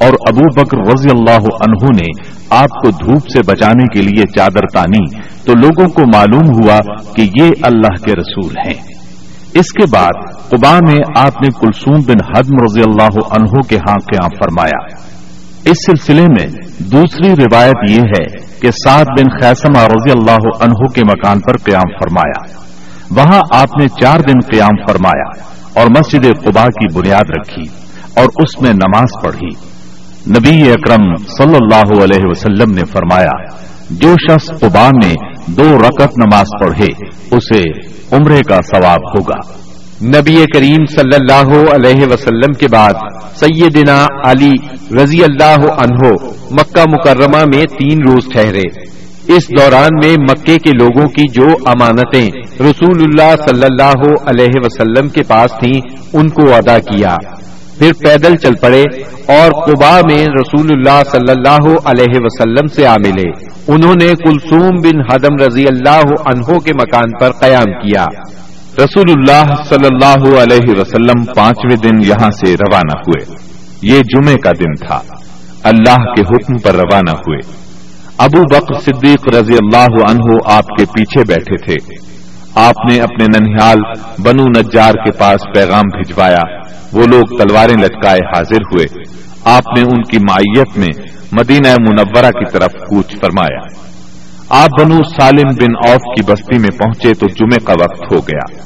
[0.00, 4.66] اور ابو بکر رضی اللہ عنہ نے آپ کو دھوپ سے بچانے کے لیے چادر
[4.74, 6.80] تانی، تو لوگوں کو معلوم ہوا
[7.16, 9.03] کہ یہ اللہ کے رسول ہیں۔
[9.54, 13.94] اس کے بعد قبا میں آپ نے کلسوم بن حدم رضی اللہ عنہ کے ہاں
[13.94, 14.98] قیام فرمایا۔
[15.64, 16.46] اس سلسلے میں
[16.78, 18.24] دوسری روایت یہ ہے
[18.60, 22.58] کہ سعد بن خیسمہ رضی اللہ عنہ کے مکان پر قیام فرمایا۔
[23.10, 25.28] وہاں آپ نے چار دن قیام فرمایا
[25.80, 27.64] اور مسجد قبا کی بنیاد رکھی
[28.16, 29.74] اور اس میں نماز پڑھی۔
[30.30, 35.14] نبی اکرم صلی اللہ علیہ وسلم نے فرمایا جو شخص قبا میں
[35.46, 36.86] دو رکت نماز پڑھے،
[37.30, 37.62] اسے
[38.12, 39.64] عمرے کا ثواب ہوگا۔
[40.02, 42.94] نبی کریم صلی اللہ علیہ وسلم کے بعد
[43.36, 44.52] سیدنا علی
[45.02, 46.08] رضی اللہ عنہ
[46.50, 48.94] مکہ مکرمہ میں تین روز ٹھہرے۔
[49.36, 52.30] اس دوران میں مکے کے لوگوں کی جو امانتیں
[52.60, 55.80] رسول اللہ صلی اللہ علیہ وسلم کے پاس تھیں،
[56.12, 57.16] ان کو ادا کیا۔
[57.78, 58.82] پھر پیدل چل پڑے
[59.28, 63.30] اور قبا میں رسول اللہ صلی اللہ علیہ وسلم سے آ ملے۔
[63.68, 68.06] انہوں نے کلثوم بن حدم رضی اللہ عنہ کے مکان پر قیام کیا۔
[68.78, 73.36] رسول اللہ صلی اللہ علیہ وسلم پانچویں دن یہاں سے روانہ ہوئے۔
[73.82, 75.00] یہ جمعے کا دن تھا۔
[75.62, 77.64] اللہ کے حکم پر روانہ ہوئے۔
[78.18, 82.13] ابو بکر صدیق رضی اللہ عنہ آپ کے پیچھے بیٹھے تھے۔
[82.54, 83.76] آپ نے اپنے ننحال
[84.18, 86.40] بنو نجار کے پاس پیغام بھجوایا۔
[86.92, 88.86] وہ لوگ تلواریں لٹکائے حاضر ہوئے۔
[89.44, 93.84] آپ نے ان کی مائیت میں مدینہ منورہ کی طرف کوچ فرمایا۔
[94.48, 98.62] آپ بنو سالم بن اوف کی بستی میں پہنچے تو جمعے کا وقت ہو گیا۔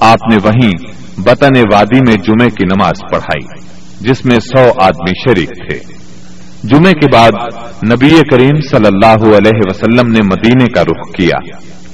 [0.00, 0.72] آپ نے وہیں
[1.20, 3.60] بطن وادی میں جمعے کی نماز پڑھائی،
[4.00, 5.78] جس میں سو آدمی شریک تھے۔
[6.64, 7.32] جمعے کے بعد
[7.92, 11.38] نبی کریم صلی اللہ علیہ وسلم نے مدینے کا رخ کیا۔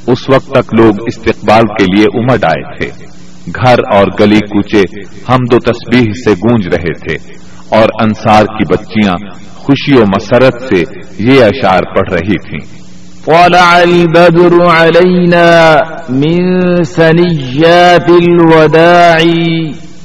[0.07, 3.07] اس وقت تک لوگ استقبال کے لیے امڈ آئے تھے۔
[3.47, 4.83] گھر اور گلی کوچے
[5.29, 10.83] ہم دو تسبیح سے گونج رہے تھے اور انصار کی بچیاں خوشی و مسرت سے
[11.19, 12.83] یہ اشعار پڑھ رہی تھیں۔
[13.27, 15.77] طلع البدر علينا
[16.09, 19.23] من سنيات الوداع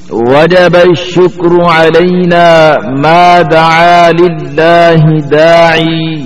[0.10, 6.26] وجب الشكر علينا ما دعا لله داعي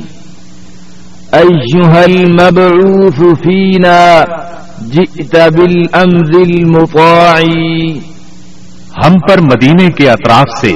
[1.36, 4.24] أيها المبعوث فينا
[4.82, 7.42] جئت بالأمز المطاع.
[9.06, 10.76] ہم پر مدینے کے اطراف سے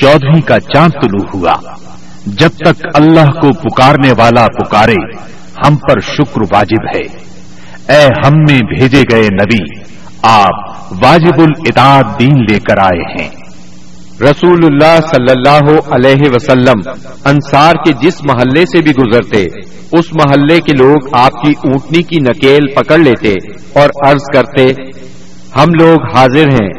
[0.00, 1.52] چودھری کا چاند طلوع ہوا۔
[2.26, 5.16] جب تک اللہ کو پکارنے والا پکارے،
[5.66, 7.22] ہم پر شکر واجب ہے۔
[7.88, 9.80] اے ہم میں بھیجے گئے نبی،
[10.22, 13.45] آپ واجب الاطاعت دین لے کر آئے ہیں۔
[14.20, 16.90] رسول اللہ صلی اللہ علیہ وسلم
[17.24, 19.44] انصار کے جس محلے سے بھی گزرتے،
[19.92, 23.34] اس محلے کے لوگ آپ کی اونٹنی کی نکیل پکڑ لیتے
[23.72, 24.62] اور عرض کرتے،
[25.56, 26.70] ہم لوگ حاضر ہیں،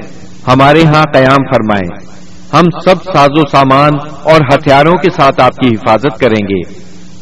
[0.47, 2.07] ہمارے ہاں قیام فرمائیں۔
[2.53, 3.91] ہم سب ساز و سامان
[4.23, 6.73] اور ہتھیاروں کے ساتھ آپ کی حفاظت کریں گے۔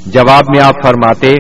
[0.06, 1.32] جواب میں آپ فرماتے،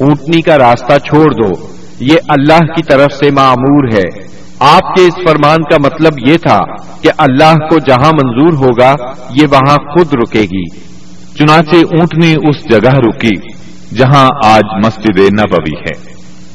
[0.00, 1.66] اونٹنی کا راستہ چھوڑ دو،
[2.00, 6.58] یہ اللہ کی طرف سے معمور ہے۔ آپ کے اس فرمان کا مطلب یہ تھا
[7.02, 8.94] کہ اللہ کو جہاں منظور ہوگا،
[9.30, 10.64] یہ وہاں خود رکے گی۔
[11.38, 13.36] چنانچہ اونٹنی اس جگہ رکی
[13.96, 16.14] جہاں آج مسجد نبوی ہے۔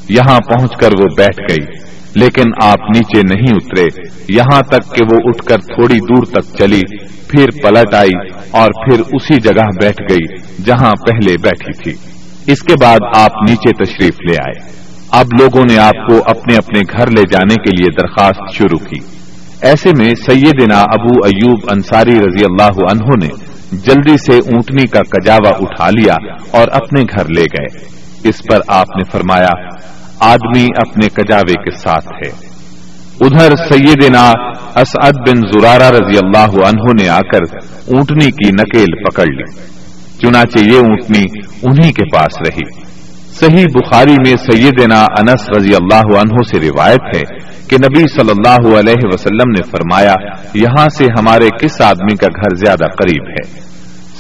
[0.10, 1.78] یہاں پہنچ کر وہ بیٹھ گئی،
[2.16, 6.82] لیکن آپ نیچے نہیں اترے۔ یہاں تک کہ وہ اٹھ کر تھوڑی دور تک چلی،
[7.28, 11.94] پھر پلٹ آئی اور پھر اسی جگہ بیٹھ گئی جہاں پہلے بیٹھی تھی۔
[12.52, 16.82] اس کے بعد آپ نیچے تشریف لے آئے۔ اب لوگوں نے آپ کو اپنے اپنے
[16.98, 19.00] گھر لے جانے کے لیے درخواست شروع کی۔
[19.62, 23.30] ایسے میں سیدنا ابو ایوب انصاری رضی اللہ عنہ نے
[23.72, 26.14] جلدی سے اونٹنی کا کجاوا اٹھا لیا
[26.52, 27.84] اور اپنے گھر لے گئے۔
[28.30, 29.50] اس پر آپ نے فرمایا،
[30.20, 32.56] آدمی اپنے کجاوے کے ساتھ ہے۔
[33.22, 34.32] ادھر سیدنا
[34.76, 37.58] اسعد بن زرارہ رضی اللہ عنہ نے آ کر
[37.96, 39.44] اونٹنی کی نکیل پکڑ لی۔
[40.22, 41.24] چنانچہ یہ اونٹنی
[41.64, 42.85] انہی کے پاس رہی۔
[43.40, 47.22] صحیح بخاری میں سیدنا انس رضی اللہ عنہ سے روایت ہے
[47.68, 50.14] کہ نبی صلی اللہ علیہ وسلم نے فرمایا،
[50.54, 53.60] یہاں سے ہمارے کس آدمی کا گھر زیادہ قریب ہے؟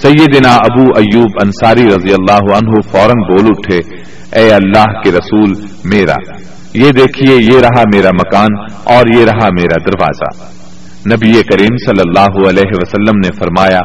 [0.01, 3.78] سیدنا ابو ایوب انصاری رضی اللہ عنہ فوراً بول اٹھے،
[4.39, 5.53] اے اللہ کے رسول،
[5.86, 6.16] میرا۔
[6.74, 8.47] یہ دیکھیے، یہ رہا میرا مکان
[8.84, 10.51] اور یہ رہا میرا دروازہ۔
[11.13, 13.80] نبی کریم صلی اللہ علیہ وسلم نے فرمایا،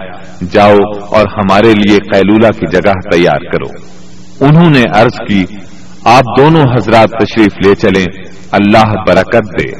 [0.51, 0.77] جاؤ
[1.11, 4.00] اور ہمارے لیے قیلولہ کی جگہ تیار کرو۔
[4.41, 5.45] انہوں نے عرض کی،
[6.05, 8.07] آپ دونوں حضرات تشریف لے چلیں،
[8.51, 9.71] اللہ برکت دے۔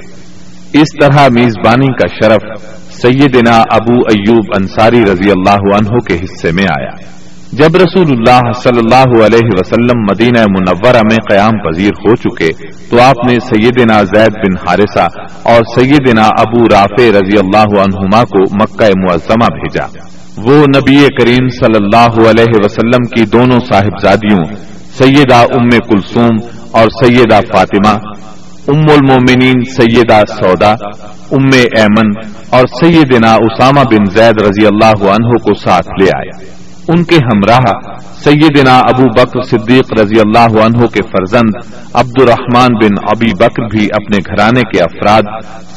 [0.81, 6.65] اس طرح میزبانی کا شرف سیدنا ابو ایوب انصاری رضی اللہ عنہ کے حصے میں
[6.65, 7.21] آیا۔
[7.53, 12.51] جب رسول اللہ صلی اللہ علیہ وسلم مدینہ منورہ میں قیام پذیر ہو چکے،
[12.91, 15.09] تو آپ نے سیدنا زید بن حارثہ
[15.43, 19.87] اور سیدنا ابو رافع رضی اللہ عنہما کو مکہ معظمہ بھیجا۔
[20.45, 24.45] وہ نبی کریم صلی اللہ علیہ وسلم کی دونوں صاحبزادیوں،
[24.99, 26.37] سیدہ ام کلثوم
[26.73, 27.95] اور سیدہ فاطمہ،
[28.69, 30.73] ام المومنین سیدہ سودا،
[31.31, 32.09] ام ایمن
[32.51, 36.60] اور سیدنا اسامہ بن زید رضی اللہ عنہ کو ساتھ لے آئے۔
[36.91, 37.73] ان کے ہمراہ
[38.25, 43.85] سیدنا ابو بکر صدیق رضی اللہ عنہ کے فرزند عبد الرحمان بن ابی بکر بھی
[43.85, 45.23] اپنے گھرانے کے افراد،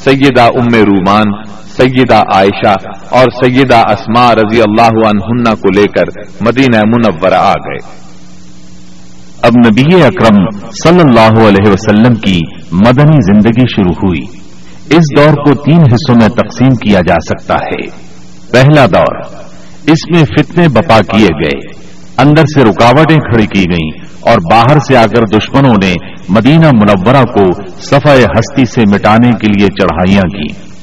[0.04, 1.44] سیدہ ام رومان،
[1.78, 2.76] سیدہ عائشہ
[3.10, 8.04] اور سیدہ اسما رضی اللہ عنہ کو لے کر مدینہ منورہ آ گئے۔
[9.42, 10.50] اب نبی اکرم
[10.84, 12.40] صلی اللہ علیہ وسلم کی
[12.72, 14.22] مدنی زندگی شروع ہوئی۔
[14.90, 17.88] اس دور کو تین حصوں میں تقسیم کیا جا سکتا ہے۔
[18.52, 19.43] پہلا دور
[19.88, 21.84] اس میں فتنے بپا کیے گئے۔
[22.18, 25.94] اندر سے رکاوٹیں کھڑی کی گئیں اور باہر سے آ کر دشمنوں نے
[26.30, 30.74] مدینہ منورہ کو صفح ہستی سے مٹانے کے لیے چڑھائیاں کی۔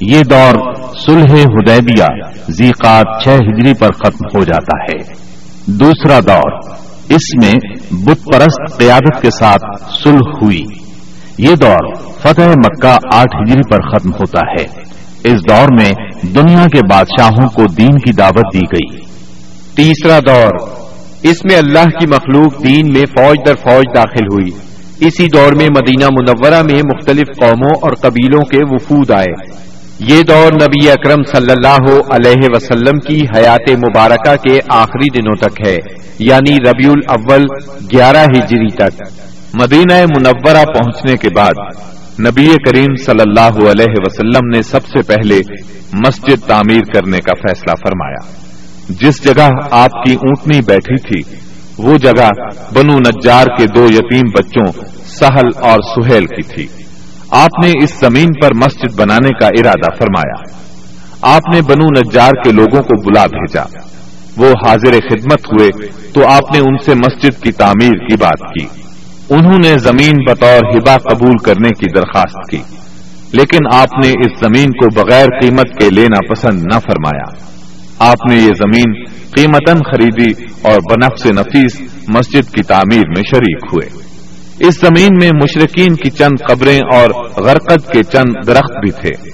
[0.00, 0.72] یہ دور
[1.06, 2.04] سلح ہدیبیہ
[2.48, 5.24] زیقات چھ ہجری پر ختم ہو جاتا ہے۔
[5.66, 6.52] دوسرا دور،
[7.08, 7.54] اس میں
[7.90, 9.64] بت پرست قیادت کے ساتھ
[10.04, 10.64] سلح ہوئی۔
[11.38, 14.83] یہ دور فتح مکہ آٹھ ہجری پر ختم ہوتا ہے۔
[15.24, 19.00] اس دور میں دنیا کے بادشاہوں کو دین کی دعوت دی گئی۔
[19.74, 20.68] تیسرا دور،
[21.22, 24.50] اس میں اللہ کی مخلوق دین میں فوج در فوج داخل ہوئی۔
[25.06, 29.64] اسی دور میں مدینہ منورہ میں مختلف قوموں اور قبیلوں کے وفود آئے۔
[29.98, 35.66] یہ دور نبی اکرم صلی اللہ علیہ وسلم کی حیات مبارکہ کے آخری دنوں تک
[35.66, 35.76] ہے
[36.18, 37.44] یعنی ربیع الاول
[37.92, 39.02] گیارہ ہجری تک۔
[39.54, 41.54] مدینہ منورہ پہنچنے کے بعد
[42.20, 45.40] نبی کریم صلی اللہ علیہ وسلم نے سب سے پہلے
[45.92, 48.30] مسجد تعمیر کرنے کا فیصلہ فرمایا۔
[48.88, 51.36] جس جگہ آپ کی اونٹنی بیٹھی تھی،
[51.78, 52.28] وہ جگہ
[52.74, 56.66] بنو نجار کے دو یتیم بچوں سہل اور سہیل کی تھی۔
[57.30, 60.58] آپ نے اس زمین پر مسجد بنانے کا ارادہ فرمایا۔
[61.36, 63.64] آپ نے بنو نجار کے لوگوں کو بلا بھیجا۔
[64.36, 68.83] وہ حاضر خدمت ہوئے تو آپ نے ان سے مسجد کی تعمیر کی بات کی۔
[69.30, 72.62] انہوں نے زمین بطور ہبا قبول کرنے کی درخواست کی،
[73.32, 77.24] لیکن آپ نے اس زمین کو بغیر قیمت کے لینا پسند نہ فرمایا۔
[78.10, 80.30] آپ نے یہ زمین قیمتن خریدی
[80.62, 83.88] اور بنف سے نفیس مسجد کی تعمیر میں شریک ہوئے۔
[84.68, 87.08] اس زمین میں مشرقین کی چند قبریں اور
[87.44, 89.32] غرقت کے چند درخت بھی تھے۔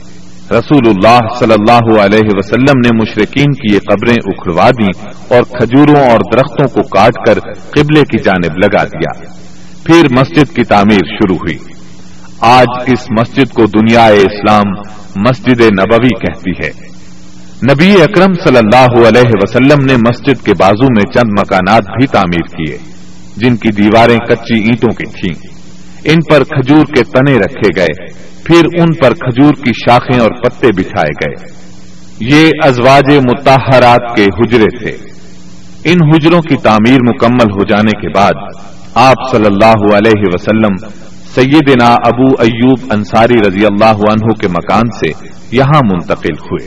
[0.50, 4.90] رسول اللہ صلی اللہ علیہ وسلم نے مشرقین کی یہ قبریں اکھڑوا دی
[5.28, 9.39] اور کھجوروں اور درختوں کو کاٹ کر قبلے کی جانب لگا دیا۔
[9.90, 11.58] پھر مسجد کی تعمیر شروع ہوئی۔
[12.40, 14.66] آج اس مسجد کو دنیا اسلام
[15.16, 16.70] مسجد نبوی کہتی ہے۔
[17.72, 22.56] نبی اکرم صلی اللہ علیہ وسلم نے مسجد کے بازو میں چند مکانات بھی تعمیر
[22.56, 22.78] کیے،
[23.36, 25.54] جن کی دیواریں کچی اینٹوں کی تھیں۔
[26.04, 28.06] ان پر کھجور کے تنے رکھے گئے،
[28.44, 31.60] پھر ان پر کھجور کی شاخیں اور پتے بچھائے گئے۔
[32.20, 35.10] یہ ازواج متحرات کے حجرے تھے۔
[35.84, 38.32] ان حجروں کی تعمیر مکمل ہو جانے کے بعد
[38.94, 40.88] آپ صلی اللہ علیہ وسلم،
[41.34, 46.66] سیدنا ابو ایوب انصاری رضی اللہ عنہ کے مکان سے یہاں منتقل ہوئے۔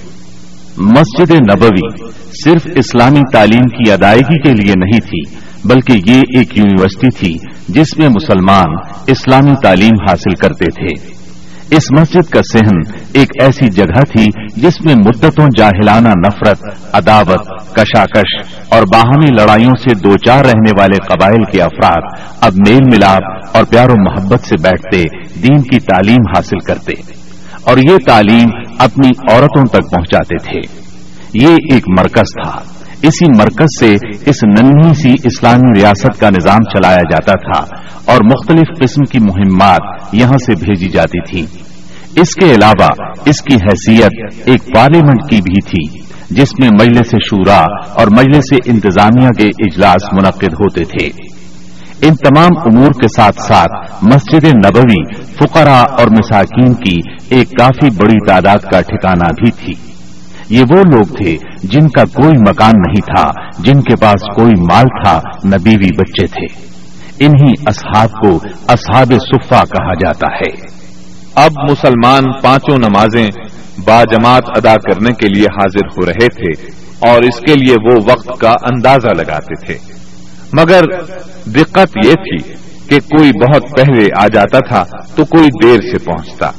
[0.77, 2.07] مسجد نبوی
[2.45, 7.37] صرف اسلامی تعلیم کی ادائیگی کے لیے نہیں تھی، بلکہ یہ ایک یونیورسٹی تھی
[7.69, 8.75] جس میں مسلمان
[9.07, 11.22] اسلامی تعلیم حاصل کرتے تھے۔
[11.75, 14.25] اس مسجد کا سہن ایک ایسی جگہ تھی
[14.61, 16.63] جس میں مدتوں جاہلانہ نفرت،
[16.93, 22.79] عداوت، کشاکش اور باہمی لڑائیوں سے دو چار رہنے والے قبائل کے افراد اب میل
[22.93, 25.01] ملاپ اور پیار و محبت سے بیٹھتے
[25.41, 26.93] دین کی تعلیم حاصل کرتے
[27.63, 28.49] اور یہ تعلیم
[28.79, 30.59] اپنی عورتوں تک پہنچاتے تھے۔
[31.33, 32.61] یہ ایک مرکز تھا۔
[33.01, 33.95] اسی مرکز سے
[34.25, 37.75] اس ننھی سی اسلامی ریاست کا نظام چلایا جاتا تھا
[38.13, 41.62] اور مختلف قسم کی مہمات یہاں سے بھیجی جاتی تھی
[42.15, 42.87] اس کے علاوہ
[43.25, 49.27] اس کی حیثیت ایک پارلیمنٹ کی بھی تھی، جس میں مجلس شورا اور مجلس انتظامیہ
[49.27, 51.07] کے اجلاس منعقد ہوتے تھے۔
[52.07, 58.27] ان تمام امور کے ساتھ ساتھ مسجد نبوی، فقراء اور مساکین کی ایک کافی بڑی
[58.27, 59.93] تعداد کا ٹھکانہ بھی تھی۔
[60.49, 64.85] یہ وہ لوگ تھے جن کا کوئی مکان نہیں تھا، جن کے پاس کوئی مال
[65.03, 66.73] تھا، نہ بیوی بچے تھے۔
[67.25, 70.82] انہی اصحاب کو اصحاب صفا کہا جاتا ہے۔
[71.35, 73.29] اب مسلمان پانچوں نمازیں
[73.85, 76.71] باجماعت ادا کرنے کے لیے حاضر ہو رہے تھے
[77.09, 79.77] اور اس کے لیے وہ وقت کا اندازہ لگاتے تھے۔
[80.53, 80.81] مگر
[81.45, 82.53] دقت یہ تھی
[82.89, 84.83] کہ کوئی بہت پہلے آ جاتا تھا
[85.15, 86.51] تو کوئی دیر سے پہنچتا۔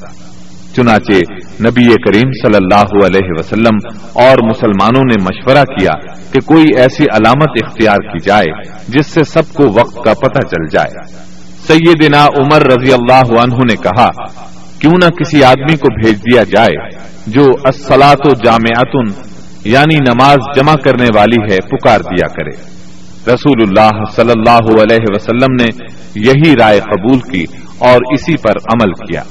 [0.76, 1.12] چنانچہ
[1.62, 3.76] نبی کریم صلی اللہ علیہ وسلم
[4.12, 5.92] اور مسلمانوں نے مشورہ کیا
[6.32, 10.66] کہ کوئی ایسی علامت اختیار کی جائے جس سے سب کو وقت کا پتہ چل
[10.72, 11.24] جائے۔
[11.66, 14.08] سیدنا عمر رضی اللہ عنہ نے کہا
[14.84, 16.88] کیوں نہ کسی آدمی کو بھیج دیا جائے
[17.26, 19.30] جو اسلاط و جامعتن
[19.64, 22.74] یعنی نماز جمع کرنے والی ہے، پکار دیا کرے۔
[23.34, 25.66] رسول اللہ صلی اللہ علیہ وسلم نے
[26.14, 27.44] یہی رائے قبول کی
[27.78, 29.22] اور اسی پر عمل کیا۔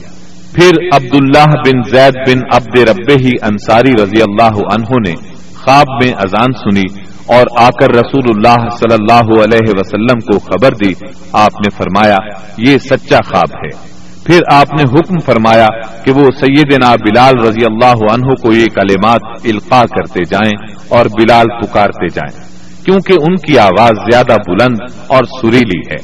[0.53, 5.13] پھر عبداللہ بن زید بن عبد رب ہی انصاری رضی اللہ عنہ نے
[5.55, 10.71] خواب میں اذان سنی اور آ کر رسول اللہ صلی اللہ علیہ وسلم کو خبر
[10.71, 10.93] دی۔
[11.33, 12.17] آپ نے فرمایا،
[12.57, 13.92] یہ سچا خواب ہے۔
[14.25, 15.67] پھر آپ نے حکم فرمایا
[16.03, 21.45] کہ وہ سیدنا بلال رضی اللہ عنہ کو یہ کلمات القاع کرتے جائیں اور بلال
[21.61, 22.45] پکارتے جائیں،
[22.85, 25.97] کیونکہ ان کی آواز زیادہ بلند اور سریلی ہے۔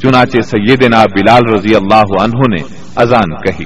[0.00, 2.62] چنانچہ سیدنا بلال رضی اللہ عنہ نے
[2.96, 3.64] اذان کہی۔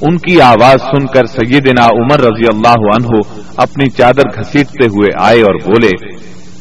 [0.00, 3.20] ان کی آواز سن کر سیدنا عمر رضی اللہ عنہ
[3.56, 5.90] اپنی چادر گھسیٹتے ہوئے آئے اور بولے،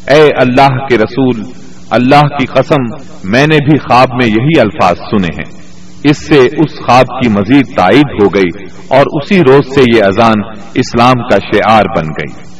[0.07, 1.41] اے اللہ کے رسول،
[1.89, 2.83] اللہ کی قسم،
[3.23, 5.60] میں نے بھی خواب میں یہی الفاظ سنے ہیں۔
[6.03, 10.35] اس سے اس خواب کی مزید تائید ہو گئی اور اسی روز سے یہ اذان
[10.73, 12.51] اسلام کا شعار بن گئی۔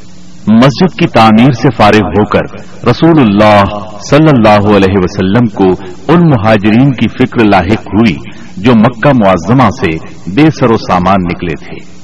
[0.48, 2.54] مسجد کی تعمیر سے فارغ ہو کر
[2.90, 3.64] رسول اللہ
[4.10, 5.68] صلی اللہ علیہ وسلم کو
[6.14, 8.16] ان مہاجرین کی فکر لاحق ہوئی
[8.58, 12.02] جو مکہ معظمہ سے بے سر و سامان نکلے تھے۔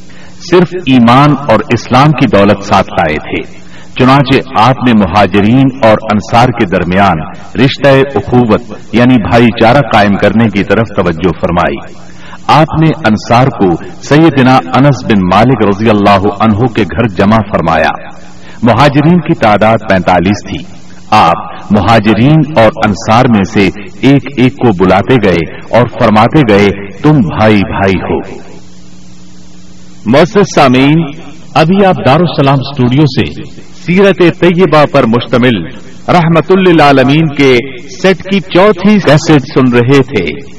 [0.51, 3.66] صرف ایمان اور اسلام کی دولت ساتھ لائے تھے۔
[3.99, 7.27] چنانچہ آپ نے مہاجرین اور انصار کے درمیان
[7.59, 8.61] رشتہ اخوت
[8.93, 12.07] یعنی بھائی چارہ قائم کرنے کی طرف توجہ فرمائی۔
[12.47, 17.91] آپ نے انصار کو سیدنا انس بن مالک رضی اللہ عنہ کے گھر جمع فرمایا۔
[18.63, 20.77] مہاجرین کی تعداد پینتالیس تھی۔
[21.11, 23.69] آپ مہاجرین اور انصار میں سے
[24.01, 26.67] ایک ایک کو بلاتے گئے اور فرماتے گئے،
[27.03, 28.19] تم بھائی بھائی ہو۔
[30.05, 31.05] مؤثر سامعین،
[31.53, 33.57] ابھی آپ دارالسلام اسٹوڈیو سے
[33.87, 35.65] سیرت طیبہ پر مشتمل
[36.07, 37.01] رحمت اللہ
[37.37, 37.57] کے
[38.01, 40.56] سیٹ کی چوتھی کیسٹ سن رہے تھے۔